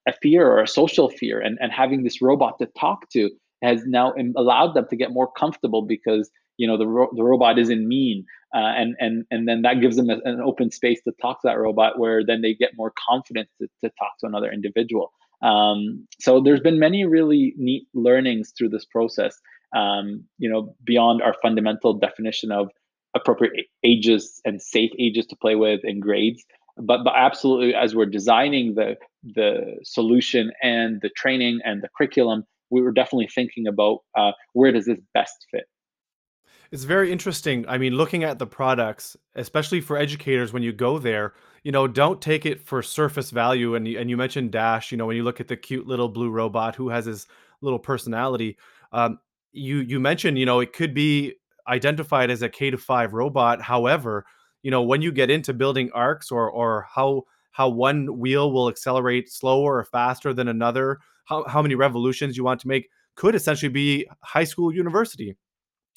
[0.06, 1.40] a fear or a social fear.
[1.40, 3.30] And, and having this robot to talk to
[3.62, 7.58] has now allowed them to get more comfortable because you know the, ro- the robot
[7.58, 8.24] isn't mean.
[8.54, 11.48] Uh, and and and then that gives them a, an open space to talk to
[11.48, 15.10] that robot where then they get more confidence to, to talk to another individual
[15.42, 19.38] um, so there's been many really neat learnings through this process.
[19.74, 22.68] Um, you know, beyond our fundamental definition of
[23.14, 26.44] appropriate ages and safe ages to play with and grades,
[26.76, 32.44] but but absolutely as we're designing the the solution and the training and the curriculum,
[32.70, 35.64] we were definitely thinking about uh, where does this best fit.
[36.70, 37.66] It's very interesting.
[37.68, 41.86] I mean, looking at the products, especially for educators, when you go there, you know,
[41.86, 43.74] don't take it for surface value.
[43.74, 44.90] And you, and you mentioned Dash.
[44.90, 47.26] You know, when you look at the cute little blue robot who has his
[47.60, 48.58] little personality,
[48.92, 49.18] um,
[49.52, 51.34] you you mentioned, you know, it could be
[51.68, 53.62] identified as a K to five robot.
[53.62, 54.24] However,
[54.62, 58.68] you know, when you get into building arcs or or how how one wheel will
[58.68, 63.34] accelerate slower or faster than another, how, how many revolutions you want to make could
[63.34, 65.36] essentially be high school university.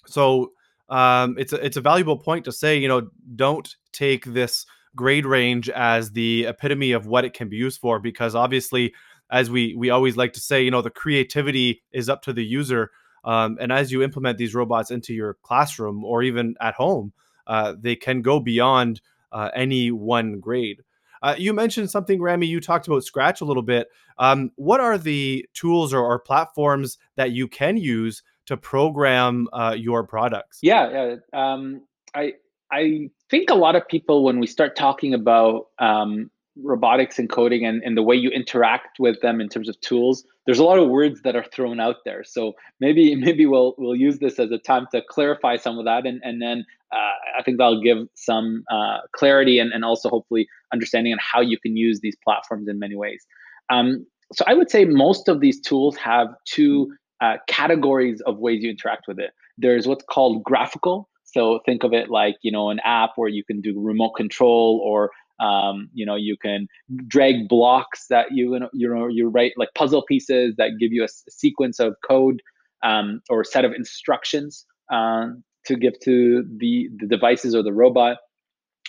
[0.05, 0.51] So
[0.89, 5.25] um, it's a, it's a valuable point to say, you know, don't take this grade
[5.25, 8.93] range as the epitome of what it can be used for, because obviously,
[9.29, 12.45] as we we always like to say, you know, the creativity is up to the
[12.45, 12.91] user.
[13.23, 17.11] Um, and as you implement these robots into your classroom or even at home,
[17.47, 20.83] uh, they can go beyond uh, any one grade.
[21.21, 22.45] Uh, you mentioned something, Rami.
[22.45, 23.87] You talked about Scratch a little bit.
[24.19, 29.75] Um, what are the tools or, or, platforms that you can use to program uh,
[29.77, 30.59] your products?
[30.61, 31.81] Yeah, um,
[32.13, 32.33] I
[32.71, 36.29] I think a lot of people when we start talking about um,
[36.63, 40.23] robotics and coding and, and the way you interact with them in terms of tools
[40.45, 42.23] there's a lot of words that are thrown out there.
[42.23, 46.05] So maybe maybe we'll we'll use this as a time to clarify some of that
[46.05, 50.47] and and then uh, i think that'll give some uh, clarity and, and also hopefully
[50.71, 53.25] understanding on how you can use these platforms in many ways.
[53.69, 58.61] Um, so i would say most of these tools have two uh, categories of ways
[58.61, 59.31] you interact with it.
[59.57, 63.43] There's what's called graphical so think of it like you know an app where you
[63.43, 66.67] can do remote control or um, you know, you can
[67.07, 71.07] drag blocks that you you know you write like puzzle pieces that give you a,
[71.29, 72.41] sequence of code
[72.83, 77.73] um, or a set of instructions um, to give to the the devices or the
[77.73, 78.17] robot,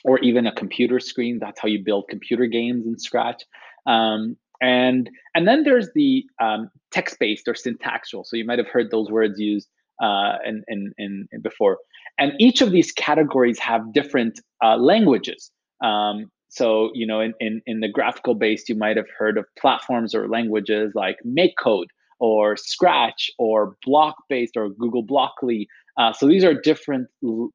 [0.04, 1.38] or even a computer screen.
[1.40, 3.42] That's how you build computer games in Scratch.
[3.86, 8.90] Um, and and then there's the um, text-based or syntactical So you might have heard
[8.90, 9.68] those words used
[10.02, 11.78] uh, in, in, in before.
[12.18, 15.50] And each of these categories have different uh, languages.
[15.84, 19.44] Um, so, you know, in, in, in the graphical based, you might have heard of
[19.58, 21.86] platforms or languages like MakeCode
[22.18, 25.66] or Scratch or block based or Google Blockly.
[25.98, 27.08] Uh, so these are different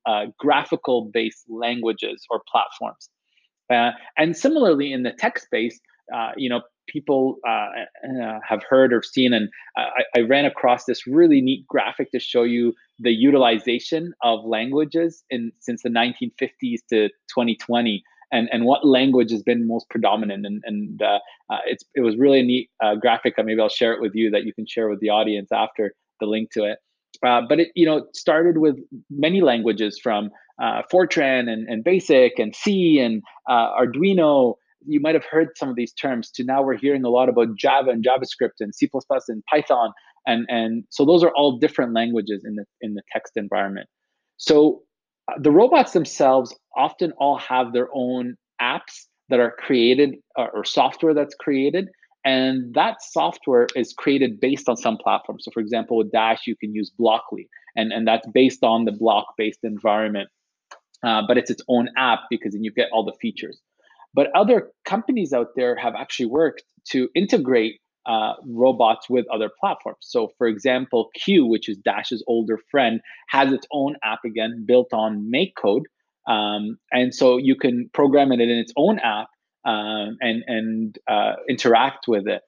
[0.05, 3.09] uh, graphical based languages or platforms.
[3.71, 5.81] Uh, and similarly, in the text based,
[6.13, 7.67] uh, you know, people uh,
[8.21, 12.19] uh, have heard or seen, and I, I, ran across this really neat graphic to
[12.19, 18.85] show you the utilization of languages in since the 1950s to 2020 and and what
[18.85, 21.19] language has been most predominant and and uh,
[21.49, 24.29] uh, it's it was really a neat uh, graphic maybe I'll share it with you
[24.31, 26.79] that you can share with the audience after the link to it.
[27.25, 28.77] Uh, but it you know started with
[29.09, 30.29] many languages from
[30.61, 34.55] uh, Fortran and, and Basic and C and uh, Arduino.
[34.85, 36.31] You might have heard some of these terms.
[36.31, 38.89] To now we're hearing a lot about Java and JavaScript and C++
[39.27, 39.91] and Python
[40.27, 43.87] and and so those are all different languages in the in the text environment.
[44.37, 44.83] So
[45.37, 51.13] the robots themselves often all have their own apps that are created uh, or software
[51.13, 51.87] that's created
[52.23, 56.55] and that software is created based on some platform so for example with dash you
[56.55, 60.29] can use blockly and, and that's based on the block based environment
[61.03, 63.61] uh, but it's its own app because then you get all the features
[64.13, 69.99] but other companies out there have actually worked to integrate uh, robots with other platforms.
[70.01, 74.87] So, for example, Cue, which is Dash's older friend, has its own app again built
[74.91, 75.83] on MakeCode,
[76.27, 79.27] um, and so you can program it in its own app
[79.65, 82.41] um, and and uh, interact with it.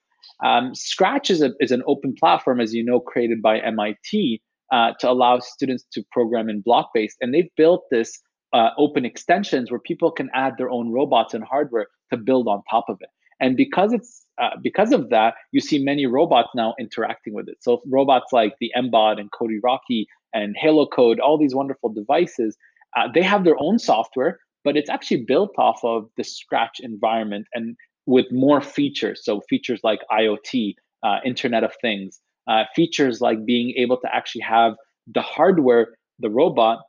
[0.44, 4.94] Um, Scratch is a is an open platform, as you know, created by MIT uh,
[5.00, 8.20] to allow students to program in block based, and they've built this
[8.54, 12.62] uh, open extensions where people can add their own robots and hardware to build on
[12.70, 13.10] top of it.
[13.40, 17.58] And because it's uh, because of that, you see many robots now interacting with it.
[17.62, 22.58] So robots like the MBot and Codey Rocky and Halo Code, all these wonderful devices,
[22.96, 27.48] uh, they have their own software, but it's actually built off of the Scratch environment
[27.54, 29.22] and with more features.
[29.24, 34.42] So features like IoT, uh, Internet of Things, uh, features like being able to actually
[34.42, 34.74] have
[35.14, 35.88] the hardware,
[36.20, 36.80] the robot,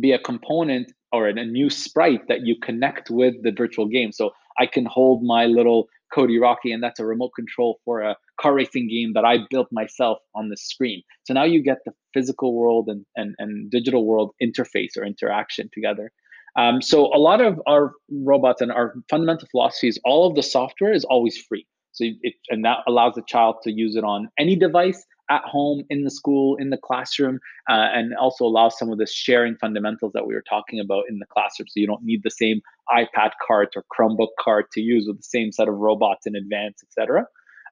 [0.00, 4.12] be a component or a new sprite that you connect with the virtual game.
[4.12, 8.16] So I can hold my little Codey Rocky, and that's a remote control for a
[8.40, 11.02] car racing game that I built myself on the screen.
[11.24, 15.70] So now you get the physical world and, and, and digital world interface or interaction
[15.72, 16.10] together.
[16.56, 20.42] Um, so a lot of our robots and our fundamental philosophy is all of the
[20.42, 21.66] software is always free.
[21.92, 25.84] So it, and that allows the child to use it on any device at home,
[25.90, 27.38] in the school, in the classroom,
[27.68, 31.18] uh, and also allow some of the sharing fundamentals that we were talking about in
[31.18, 31.68] the classroom.
[31.68, 32.60] So you don't need the same
[32.90, 36.82] iPad cart or Chromebook cart to use with the same set of robots in advance,
[36.82, 37.26] etc.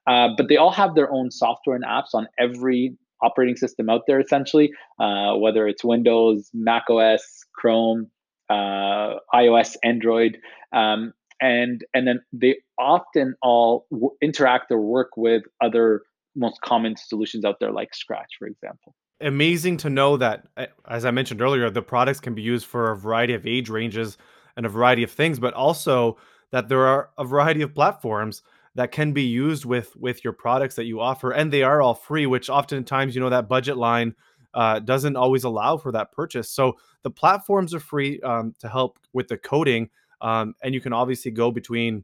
[0.07, 4.01] Uh, but they all have their own software and apps on every operating system out
[4.07, 8.09] there, essentially, uh, whether it's Windows, Mac OS, Chrome,
[8.49, 10.37] uh, iOS, Android.
[10.71, 16.01] Um, and and then they often all w- interact or work with other
[16.37, 18.95] most common solutions out there like Scratch, for example.
[19.19, 20.45] Amazing to know that,
[20.87, 24.17] as I mentioned earlier, the products can be used for a variety of age ranges
[24.55, 26.17] and a variety of things, but also
[26.51, 28.43] that there are a variety of platforms
[28.75, 31.95] that can be used with with your products that you offer and they are all
[31.95, 34.13] free which oftentimes you know that budget line
[34.53, 38.99] uh, doesn't always allow for that purchase so the platforms are free um, to help
[39.13, 39.89] with the coding
[40.21, 42.03] um, and you can obviously go between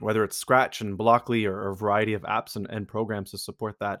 [0.00, 3.76] whether it's Scratch and Blockly or, a variety of apps and, and, programs to support
[3.80, 4.00] that.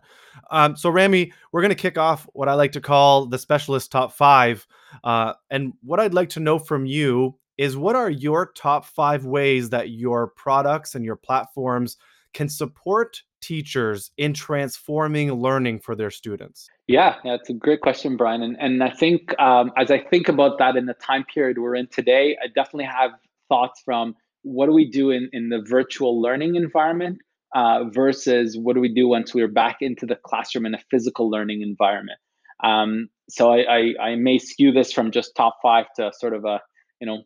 [0.50, 3.92] Um, so, Rami, we're going to kick off what I like to call the specialist
[3.92, 4.66] top five.
[5.02, 9.24] Uh, and what I'd like to know from you is what are your top five
[9.24, 11.96] ways that your products and your platforms
[12.32, 16.68] can support teachers in transforming learning for their students?
[16.88, 18.42] Yeah, that's a great question, Brian.
[18.42, 21.76] And, and I think um, as I think about that in the time period we're
[21.76, 23.12] in today, I definitely have
[23.48, 27.18] thoughts from what do we do in, in the virtual learning environment
[27.54, 31.30] uh, versus what do we do once we're back into the classroom in a physical
[31.30, 32.18] learning environment.
[32.62, 36.44] Um, so I, I, I may skew this from just top five to sort of
[36.44, 36.60] a
[37.00, 37.22] you know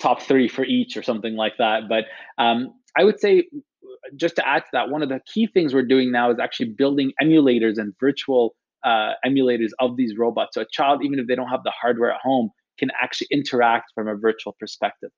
[0.00, 1.82] top three for each or something like that.
[1.88, 2.04] But
[2.42, 3.48] um, I would say
[4.16, 6.70] just to add to that, one of the key things we're doing now is actually
[6.70, 10.50] building emulators and virtual uh, emulators of these robots.
[10.54, 13.92] So a child, even if they don't have the hardware at home, can actually interact
[13.94, 15.10] from a virtual perspective.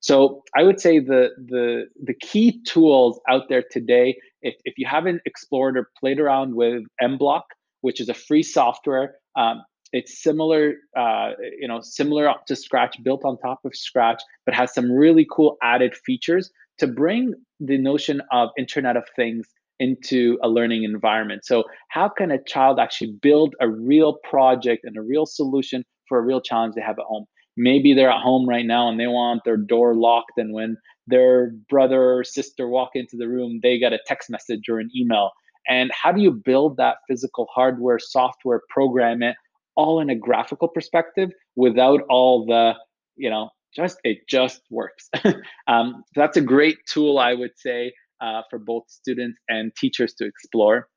[0.00, 4.86] So I would say the the the key tools out there today, if, if you
[4.86, 7.42] haven't explored or played around with MBlock,
[7.80, 11.30] which is a free software, um, it's similar, uh,
[11.60, 15.56] you know, similar to Scratch, built on top of Scratch, but has some really cool
[15.62, 19.46] added features to bring the notion of Internet of Things
[19.78, 21.44] into a learning environment.
[21.44, 26.18] So how can a child actually build a real project and a real solution for
[26.18, 27.26] a real challenge they have at home?
[27.56, 30.76] Maybe they're at home right now and they want their door locked and when
[31.06, 34.90] their brother or sister walk into the room they get a text message or an
[34.96, 35.30] email.
[35.68, 39.36] And how do you build that physical hardware software program it
[39.76, 42.74] all in a graphical perspective without all the
[43.16, 45.10] you know just it just works?
[45.66, 50.26] Um, that's a great tool i would say uh, for both students and teachers to
[50.26, 50.88] explore.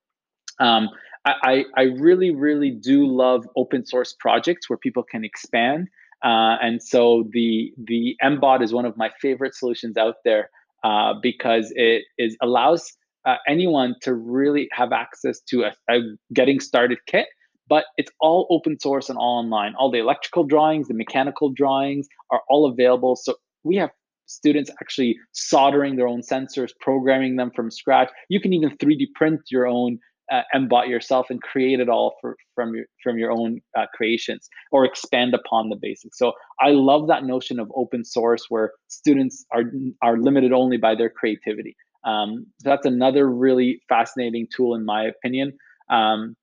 [0.60, 0.90] Um,
[1.26, 5.90] I, I really really do love open source projects where people can expand
[6.24, 10.50] uh, and so the the MBot is one of my favorite solutions out there
[10.84, 12.92] uh, because it is allows
[13.26, 16.00] uh, anyone to really have access to a, a,
[16.34, 17.28] getting started kit,
[17.68, 19.76] but it's all open source and all online.
[19.76, 23.16] All the electrical drawings, the mechanical drawings are all available.
[23.16, 23.90] So we have
[24.28, 28.10] students actually soldering their own sensors, programming them from scratch.
[28.30, 30.00] You can even 3D print your own
[30.32, 34.50] uh, MBot yourself and create it all for, from your from your own uh, creations
[34.72, 36.18] or expand upon the basics.
[36.18, 39.64] So I love that notion of open source where students are
[40.02, 41.76] are limited only by their creativity.
[42.04, 45.54] Um, so that's another really fascinating tool in my opinion
[45.90, 46.36] um,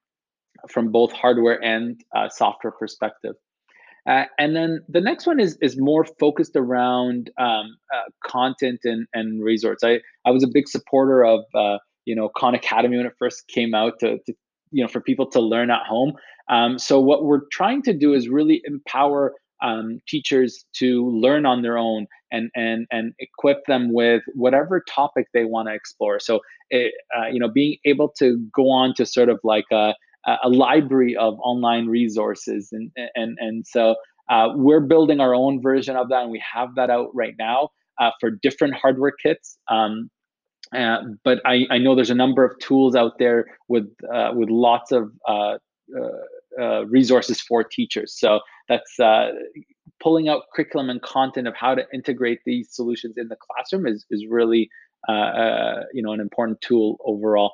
[0.69, 3.35] from both hardware and uh, software perspective.
[4.07, 9.07] Uh, and then the next one is is more focused around um, uh, content and,
[9.15, 9.83] and resorts.
[9.83, 13.47] I, I was a big supporter of uh, you know Khan Academy when it first
[13.49, 14.35] came out to, to
[14.71, 16.15] you know for people to learn at home.
[16.51, 21.63] Um, so what we're trying to do is really empower um, teachers to learn on
[21.63, 26.21] their own and and and equip them with whatever topic they want to explore.
[26.21, 26.41] So
[26.71, 29.95] it, uh, you know being able to go on to sort of like a,
[30.27, 33.97] a library of online resources and and and so
[34.31, 37.69] uh, we're building our own version of that and we have that out right now
[38.01, 39.59] uh, for different hardware kits.
[39.69, 40.11] Um,
[40.75, 44.51] uh, but I, I know there's a number of tools out there with uh, with
[44.51, 45.57] lots of uh,
[45.99, 48.19] uh, uh resources for teachers.
[48.19, 48.97] So that's
[50.03, 54.05] pulling out curriculum and content of how to integrate these solutions in the classroom is
[54.11, 54.69] is really
[55.09, 57.53] you know an important tool overall.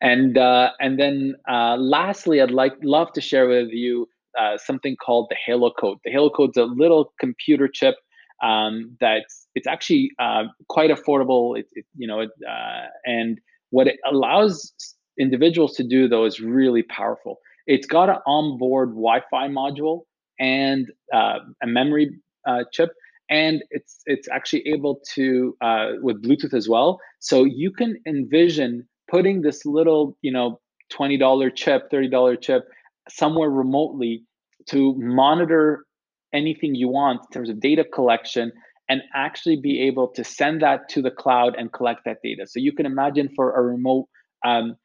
[0.00, 4.08] And and then lastly, I'd like love to share with you
[4.56, 5.98] something called the Halo Code.
[6.04, 7.96] The Halo Code's a little computer chip
[8.42, 11.58] um, that's it's actually uh, quite affordable.
[11.58, 13.38] It, it you know, it, uh, and
[13.70, 14.72] what it allows
[15.18, 17.38] individuals to do though is really powerful.
[17.66, 20.02] It's got an onboard Wi-Fi module
[20.38, 22.10] and uh, a memory
[22.46, 22.90] uh, chip,
[23.28, 26.98] and it's it's actually able to uh, with Bluetooth as well.
[27.20, 30.60] So you can envision putting this little you know
[30.90, 32.64] twenty dollar chip, thirty dollar chip
[33.08, 34.24] somewhere remotely
[34.66, 35.84] to monitor
[36.32, 38.52] anything you want in terms of data collection
[38.88, 42.46] and actually be able to send that to the cloud and collect that data.
[42.46, 44.08] So you can imagine for a remote
[44.44, 44.76] um,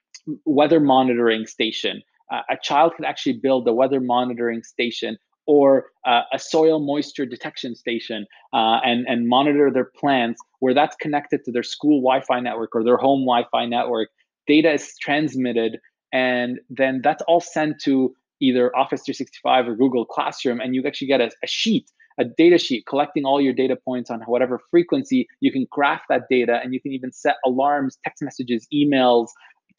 [0.46, 5.18] weather monitoring station, uh, a child can actually build a weather monitoring station
[5.48, 10.96] or uh, a soil moisture detection station uh, and, and monitor their plants where that's
[10.98, 14.10] connected to their school Wi-Fi network or their home Wi-Fi network.
[14.48, 15.80] Data is transmitted
[16.14, 21.08] and then that's all sent to either Office 365 or Google Classroom, and you actually
[21.08, 25.28] get a, a sheet a data sheet collecting all your data points on whatever frequency.
[25.42, 29.28] You can graph that data, and you can even set alarms, text messages, emails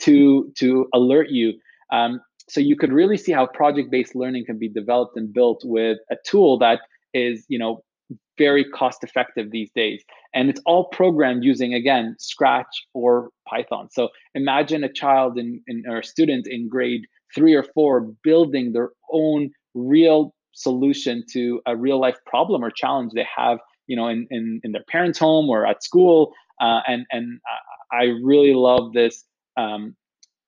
[0.00, 1.54] to to alert you.
[1.92, 5.98] Um, so you could really see how project-based learning can be developed and built with
[6.10, 6.80] a tool that
[7.12, 7.82] is, you know,
[8.38, 10.04] very cost effective these days.
[10.32, 13.88] And it's all programmed using, again, Scratch or Python.
[13.90, 18.72] So imagine a child in, in, or a student in grade three or four building
[18.72, 24.08] their own real solution to a real life problem or challenge they have, you know,
[24.08, 26.32] in, in, in their parents' home or at school.
[26.60, 27.40] Uh, and, and
[27.92, 29.24] I really love this
[29.56, 29.94] um,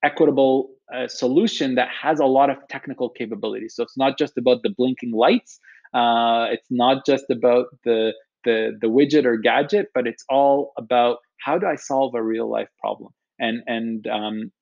[0.03, 3.75] equitable uh, solution that has a lot of technical capabilities.
[3.75, 5.61] So it's not just about the blinking lights,
[5.95, 8.13] uh, it's not just about the,
[8.45, 12.49] the the widget or gadget, but it's all about how do I solve a real
[12.49, 13.13] life problem.
[13.39, 14.53] And and um,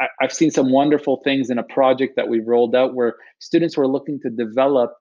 [0.00, 3.76] I, I've seen some wonderful things in a project that we've rolled out where students
[3.76, 4.94] were looking to develop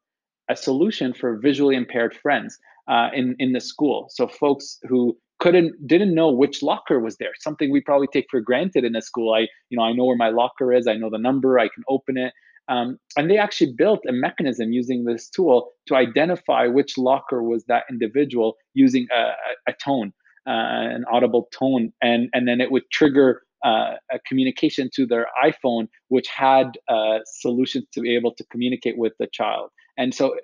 [0.50, 4.08] a solution for visually impaired friends uh, in in the school.
[4.10, 8.42] So folks who couldn't didn't know which locker was there something we probably take for
[8.42, 9.34] granted in a school.
[9.34, 11.84] I you know i know where my locker is i know the number i can
[11.88, 12.34] open it.
[12.70, 17.66] Um, and they actually built a mechanism using this tool to identify which locker was
[17.66, 19.32] that individual using a,
[19.68, 20.14] a, tone,
[20.46, 25.28] uh, an audible tone, and and then it would trigger uh, a communication to their
[25.44, 26.78] iPhone, which had
[27.26, 29.70] solutions to be able to communicate with the child.
[29.98, 30.36] And so,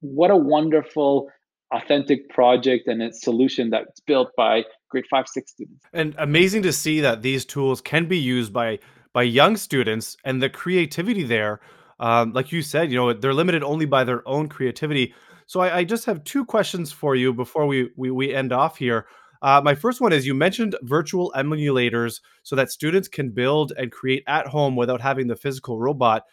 [0.00, 1.28] what a wonderful,
[1.72, 5.84] authentic project and its solution that's built by grade five, six students.
[5.92, 8.78] And amazing to see that these tools can be used by
[9.12, 11.60] by young students and the creativity there.
[11.98, 15.14] Um, like you said, you know, they're limited only by their own creativity.
[15.46, 18.76] So I, I just have two questions for you before we we, we end off
[18.78, 19.06] here.
[19.42, 23.90] Uh, my first one is you mentioned virtual emulators so that students can build and
[23.90, 26.24] create at home without having the physical robot.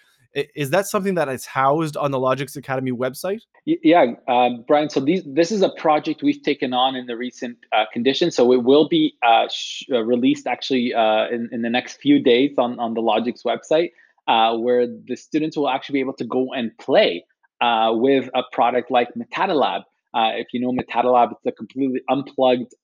[0.56, 3.42] Is that something that is housed on the Logics Academy website?
[3.66, 4.90] Yeah, um, Brian.
[4.90, 8.36] So these, this is a project we've taken on in the recent uh, conditions.
[8.36, 12.22] So it will be uh, sh- uh, released actually uh, in, in the next few
[12.22, 13.94] days on, on the Logics website,
[14.28, 17.26] uh, where the students will actually be able to go and play
[17.62, 19.84] uh, with a product like Matatalab.
[20.14, 22.76] if you know Matatalab, it's a completely unplugged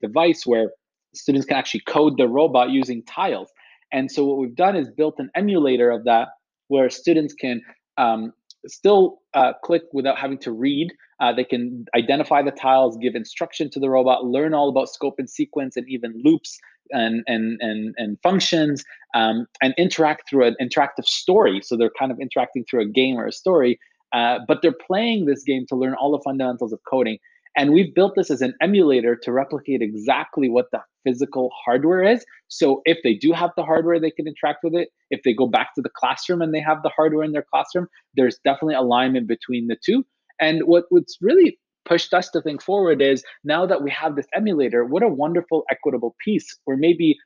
[0.00, 0.70] device where
[1.14, 3.48] students can actually code the robot using tiles.
[3.92, 6.28] And so what we've done is built an emulator of that
[6.68, 7.60] where students can
[7.96, 8.32] um,
[8.66, 10.92] still uh, click without having to read.
[11.20, 15.16] Uh, they can identify the tiles, give instruction to the robot, learn all about scope
[15.18, 16.58] and sequence, and even loops
[16.90, 21.60] and and and, and functions, um, and interact through an interactive story.
[21.62, 23.78] So they're kind of interacting through a game or a story,
[24.12, 27.18] uh, but they're playing this game to learn all the fundamentals of coding.
[27.56, 32.24] And we've built this as an emulator to replicate exactly what the physical hardware is.
[32.48, 34.88] So if they do have the hardware, they can interact with it.
[35.10, 37.88] If they go back to the classroom and they have the hardware in their classroom,
[38.14, 40.04] there's definitely alignment between the two.
[40.40, 44.26] And what, what's really pushed us to think forward is now that we have this
[44.34, 47.16] emulator, what a wonderful equitable piece where maybe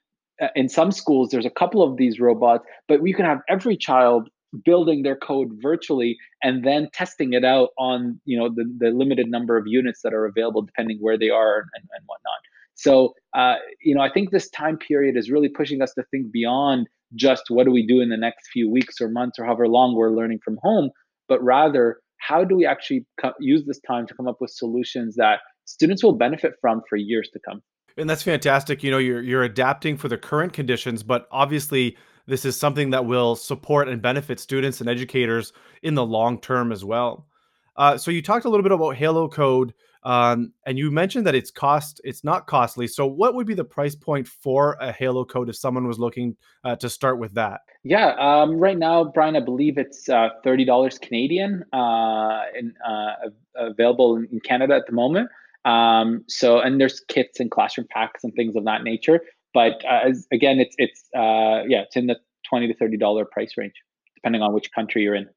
[0.41, 3.77] uh, in some schools there's a couple of these robots, but we can have every
[3.77, 4.29] child
[4.65, 9.29] building their code virtually and then testing it out on you know the, the limited
[9.29, 12.39] number of units that are available depending where they are and, and whatnot.
[12.75, 16.33] So uh, you know i think this time period is really pushing us to think
[16.33, 19.69] beyond just what do we do in the next few weeks or months or however
[19.69, 20.91] long we're learning from home
[21.29, 25.17] but rather how do we actually co- use this time to come up with solutions
[25.17, 27.63] that students will benefit from for years to come.
[27.97, 28.83] And that's fantastic.
[28.83, 31.97] You know you're you're adapting for the current conditions but obviously
[32.27, 35.53] this is something that will support and benefit students and educators
[35.83, 37.27] in the long term as well.
[37.77, 41.35] Uh, so you talked a little bit about Halo Code, um, and you mentioned that
[41.35, 42.87] it's cost it's not costly.
[42.87, 46.37] So what would be the price point for a Halo Code if someone was looking
[46.63, 47.63] uh, to start with that?
[47.83, 53.13] Yeah, um, right now, Brian, I believe it's uh, thirty dollars Canadian, uh, in, uh,
[53.57, 55.29] available in Canada at the moment.
[55.65, 59.21] Um, so, and there's kits and classroom packs and things of that nature.
[59.55, 62.17] But uh, again, it's it's uh, yeah, it's in the
[62.49, 63.75] twenty to thirty dollar price range,
[64.17, 65.29] depending on which country you're in.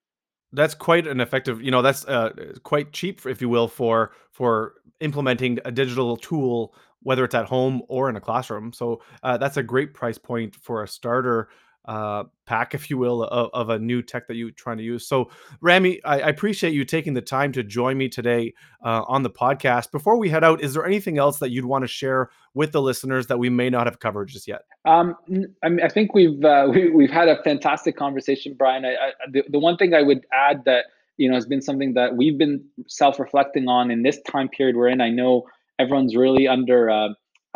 [0.53, 2.31] That's quite an effective, you know, that's uh,
[2.63, 7.81] quite cheap, if you will, for for implementing a digital tool, whether it's at home
[7.89, 8.73] or in a classroom.
[8.73, 11.49] So uh, that's a great price point for a starter
[11.87, 15.07] uh, pack, if you will, of, of, a new tech that you're trying to use.
[15.07, 15.29] So,
[15.61, 19.29] Rami, I, I appreciate you taking the time to join me today uh, on the
[19.29, 19.91] podcast.
[19.91, 22.81] Before we head out, is there anything else that you'd want to share with the
[22.81, 24.63] listeners that we may not have covered just yet?
[24.83, 25.15] Um,
[25.63, 28.83] I, mean, I think we've uh, we, have had a fantastic conversation, Brian.
[28.83, 30.85] I, I, the, the one thing I would add that
[31.15, 34.89] you know has been something that we've been self-reflecting on in this time period we're
[34.89, 34.99] in.
[34.99, 35.43] I know
[35.79, 36.89] everyone's really under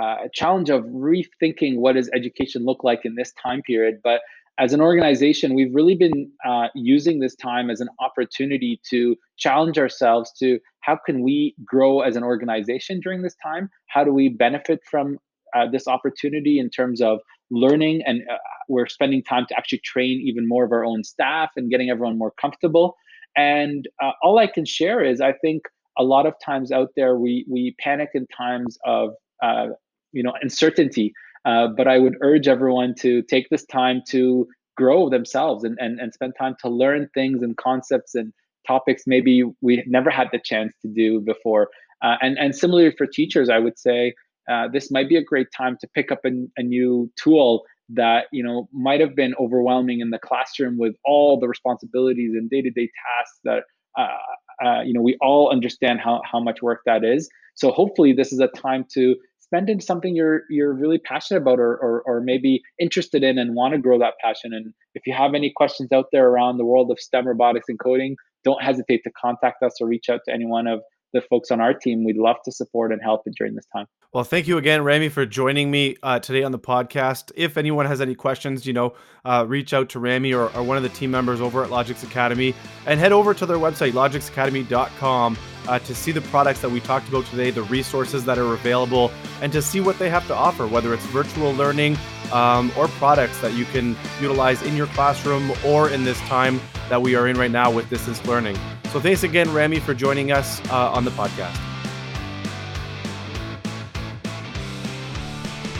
[0.02, 4.00] uh, challenge of rethinking what does education look like in this time period.
[4.04, 4.22] But
[4.60, 9.78] as an organization, we've really been uh, using this time as an opportunity to challenge
[9.78, 13.70] ourselves to how can we grow as an organization during this time?
[13.88, 15.18] How do we benefit from
[15.56, 18.02] uh, this opportunity in terms of learning?
[18.06, 18.38] And uh,
[18.68, 22.18] we're spending time to actually train even more of our own staff and getting everyone
[22.18, 22.96] more comfortable.
[23.36, 25.64] And uh, all I can share is I think
[25.98, 29.68] a lot of times out there we we panic in times of uh,
[30.12, 31.14] you know uncertainty
[31.46, 34.48] uh, but I would urge everyone to take this time to
[34.78, 38.32] grow themselves and, and, and spend time to learn things and concepts and
[38.68, 41.70] topics maybe we never had the chance to do before.
[42.04, 44.14] Uh, and, and similarly for teachers, I would say
[44.50, 48.26] uh, this might be a great time to pick up a, a new tool that
[48.32, 52.90] you know might have been overwhelming in the classroom with all the responsibilities and day-to-day
[53.06, 53.64] tasks that
[53.98, 58.14] uh, uh, you know we all understand how, how much work that is so hopefully
[58.14, 59.16] this is a time to
[59.52, 63.54] spend in something you're you're really passionate about or, or, or maybe interested in and
[63.54, 64.54] want to grow that passion.
[64.54, 67.80] And if you have any questions out there around the world of stem robotics and
[67.80, 70.80] coding don't hesitate to contact us or reach out to any one of
[71.14, 72.04] the folks on our team.
[72.04, 73.88] We'd love to support and help during this time.
[74.14, 77.32] Well, thank you again, Rami, for joining me uh, today on the podcast.
[77.36, 78.94] If anyone has any questions, you know,
[79.24, 82.04] uh, reach out to Rami or, or, one of the team members over at Logics
[82.04, 82.54] Academy
[82.86, 85.38] and head over to their website, logicsacademy.com,
[85.68, 89.12] uh, to see the products that we talked about today, the resources that are available,
[89.42, 91.98] and to see what they have to offer, whether it's virtual learning
[92.34, 96.60] um, or products that you can utilize in your classroom or in this time
[96.90, 98.58] that we are in right now with distance learning.
[98.92, 101.56] So thanks again, Rami, for joining us uh, on the podcast.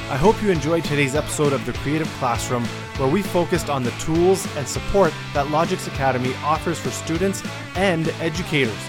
[0.10, 2.64] I hope you enjoyed today's episode of The Creative Classroom,
[2.96, 7.44] where we focused on the tools and support that Logics Academy offers for students
[7.76, 8.80] and educators.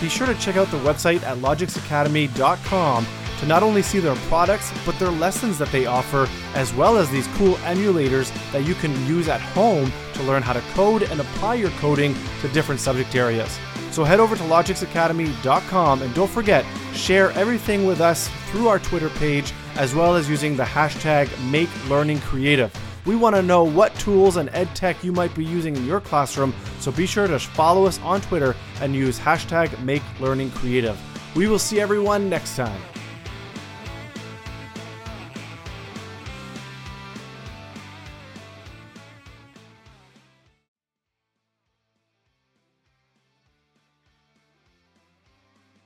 [0.00, 3.06] Be sure to check out the website at logicsacademy.com
[3.40, 7.10] to not only see their products, but their lessons that they offer, as well as
[7.10, 11.20] these cool emulators that you can use at home to learn how to code and
[11.20, 13.58] apply your coding to different subject areas.
[13.92, 16.64] So head over to logicsacademy.com and don't forget,
[16.94, 22.70] share everything with us through our Twitter page, as well as using the hashtag MakeLearningCreative.
[23.04, 26.00] We want to know what tools and ed tech you might be using in your
[26.00, 30.96] classroom, so be sure to follow us on Twitter and use hashtag MakeLearningCreative.
[31.34, 32.80] We will see everyone next time.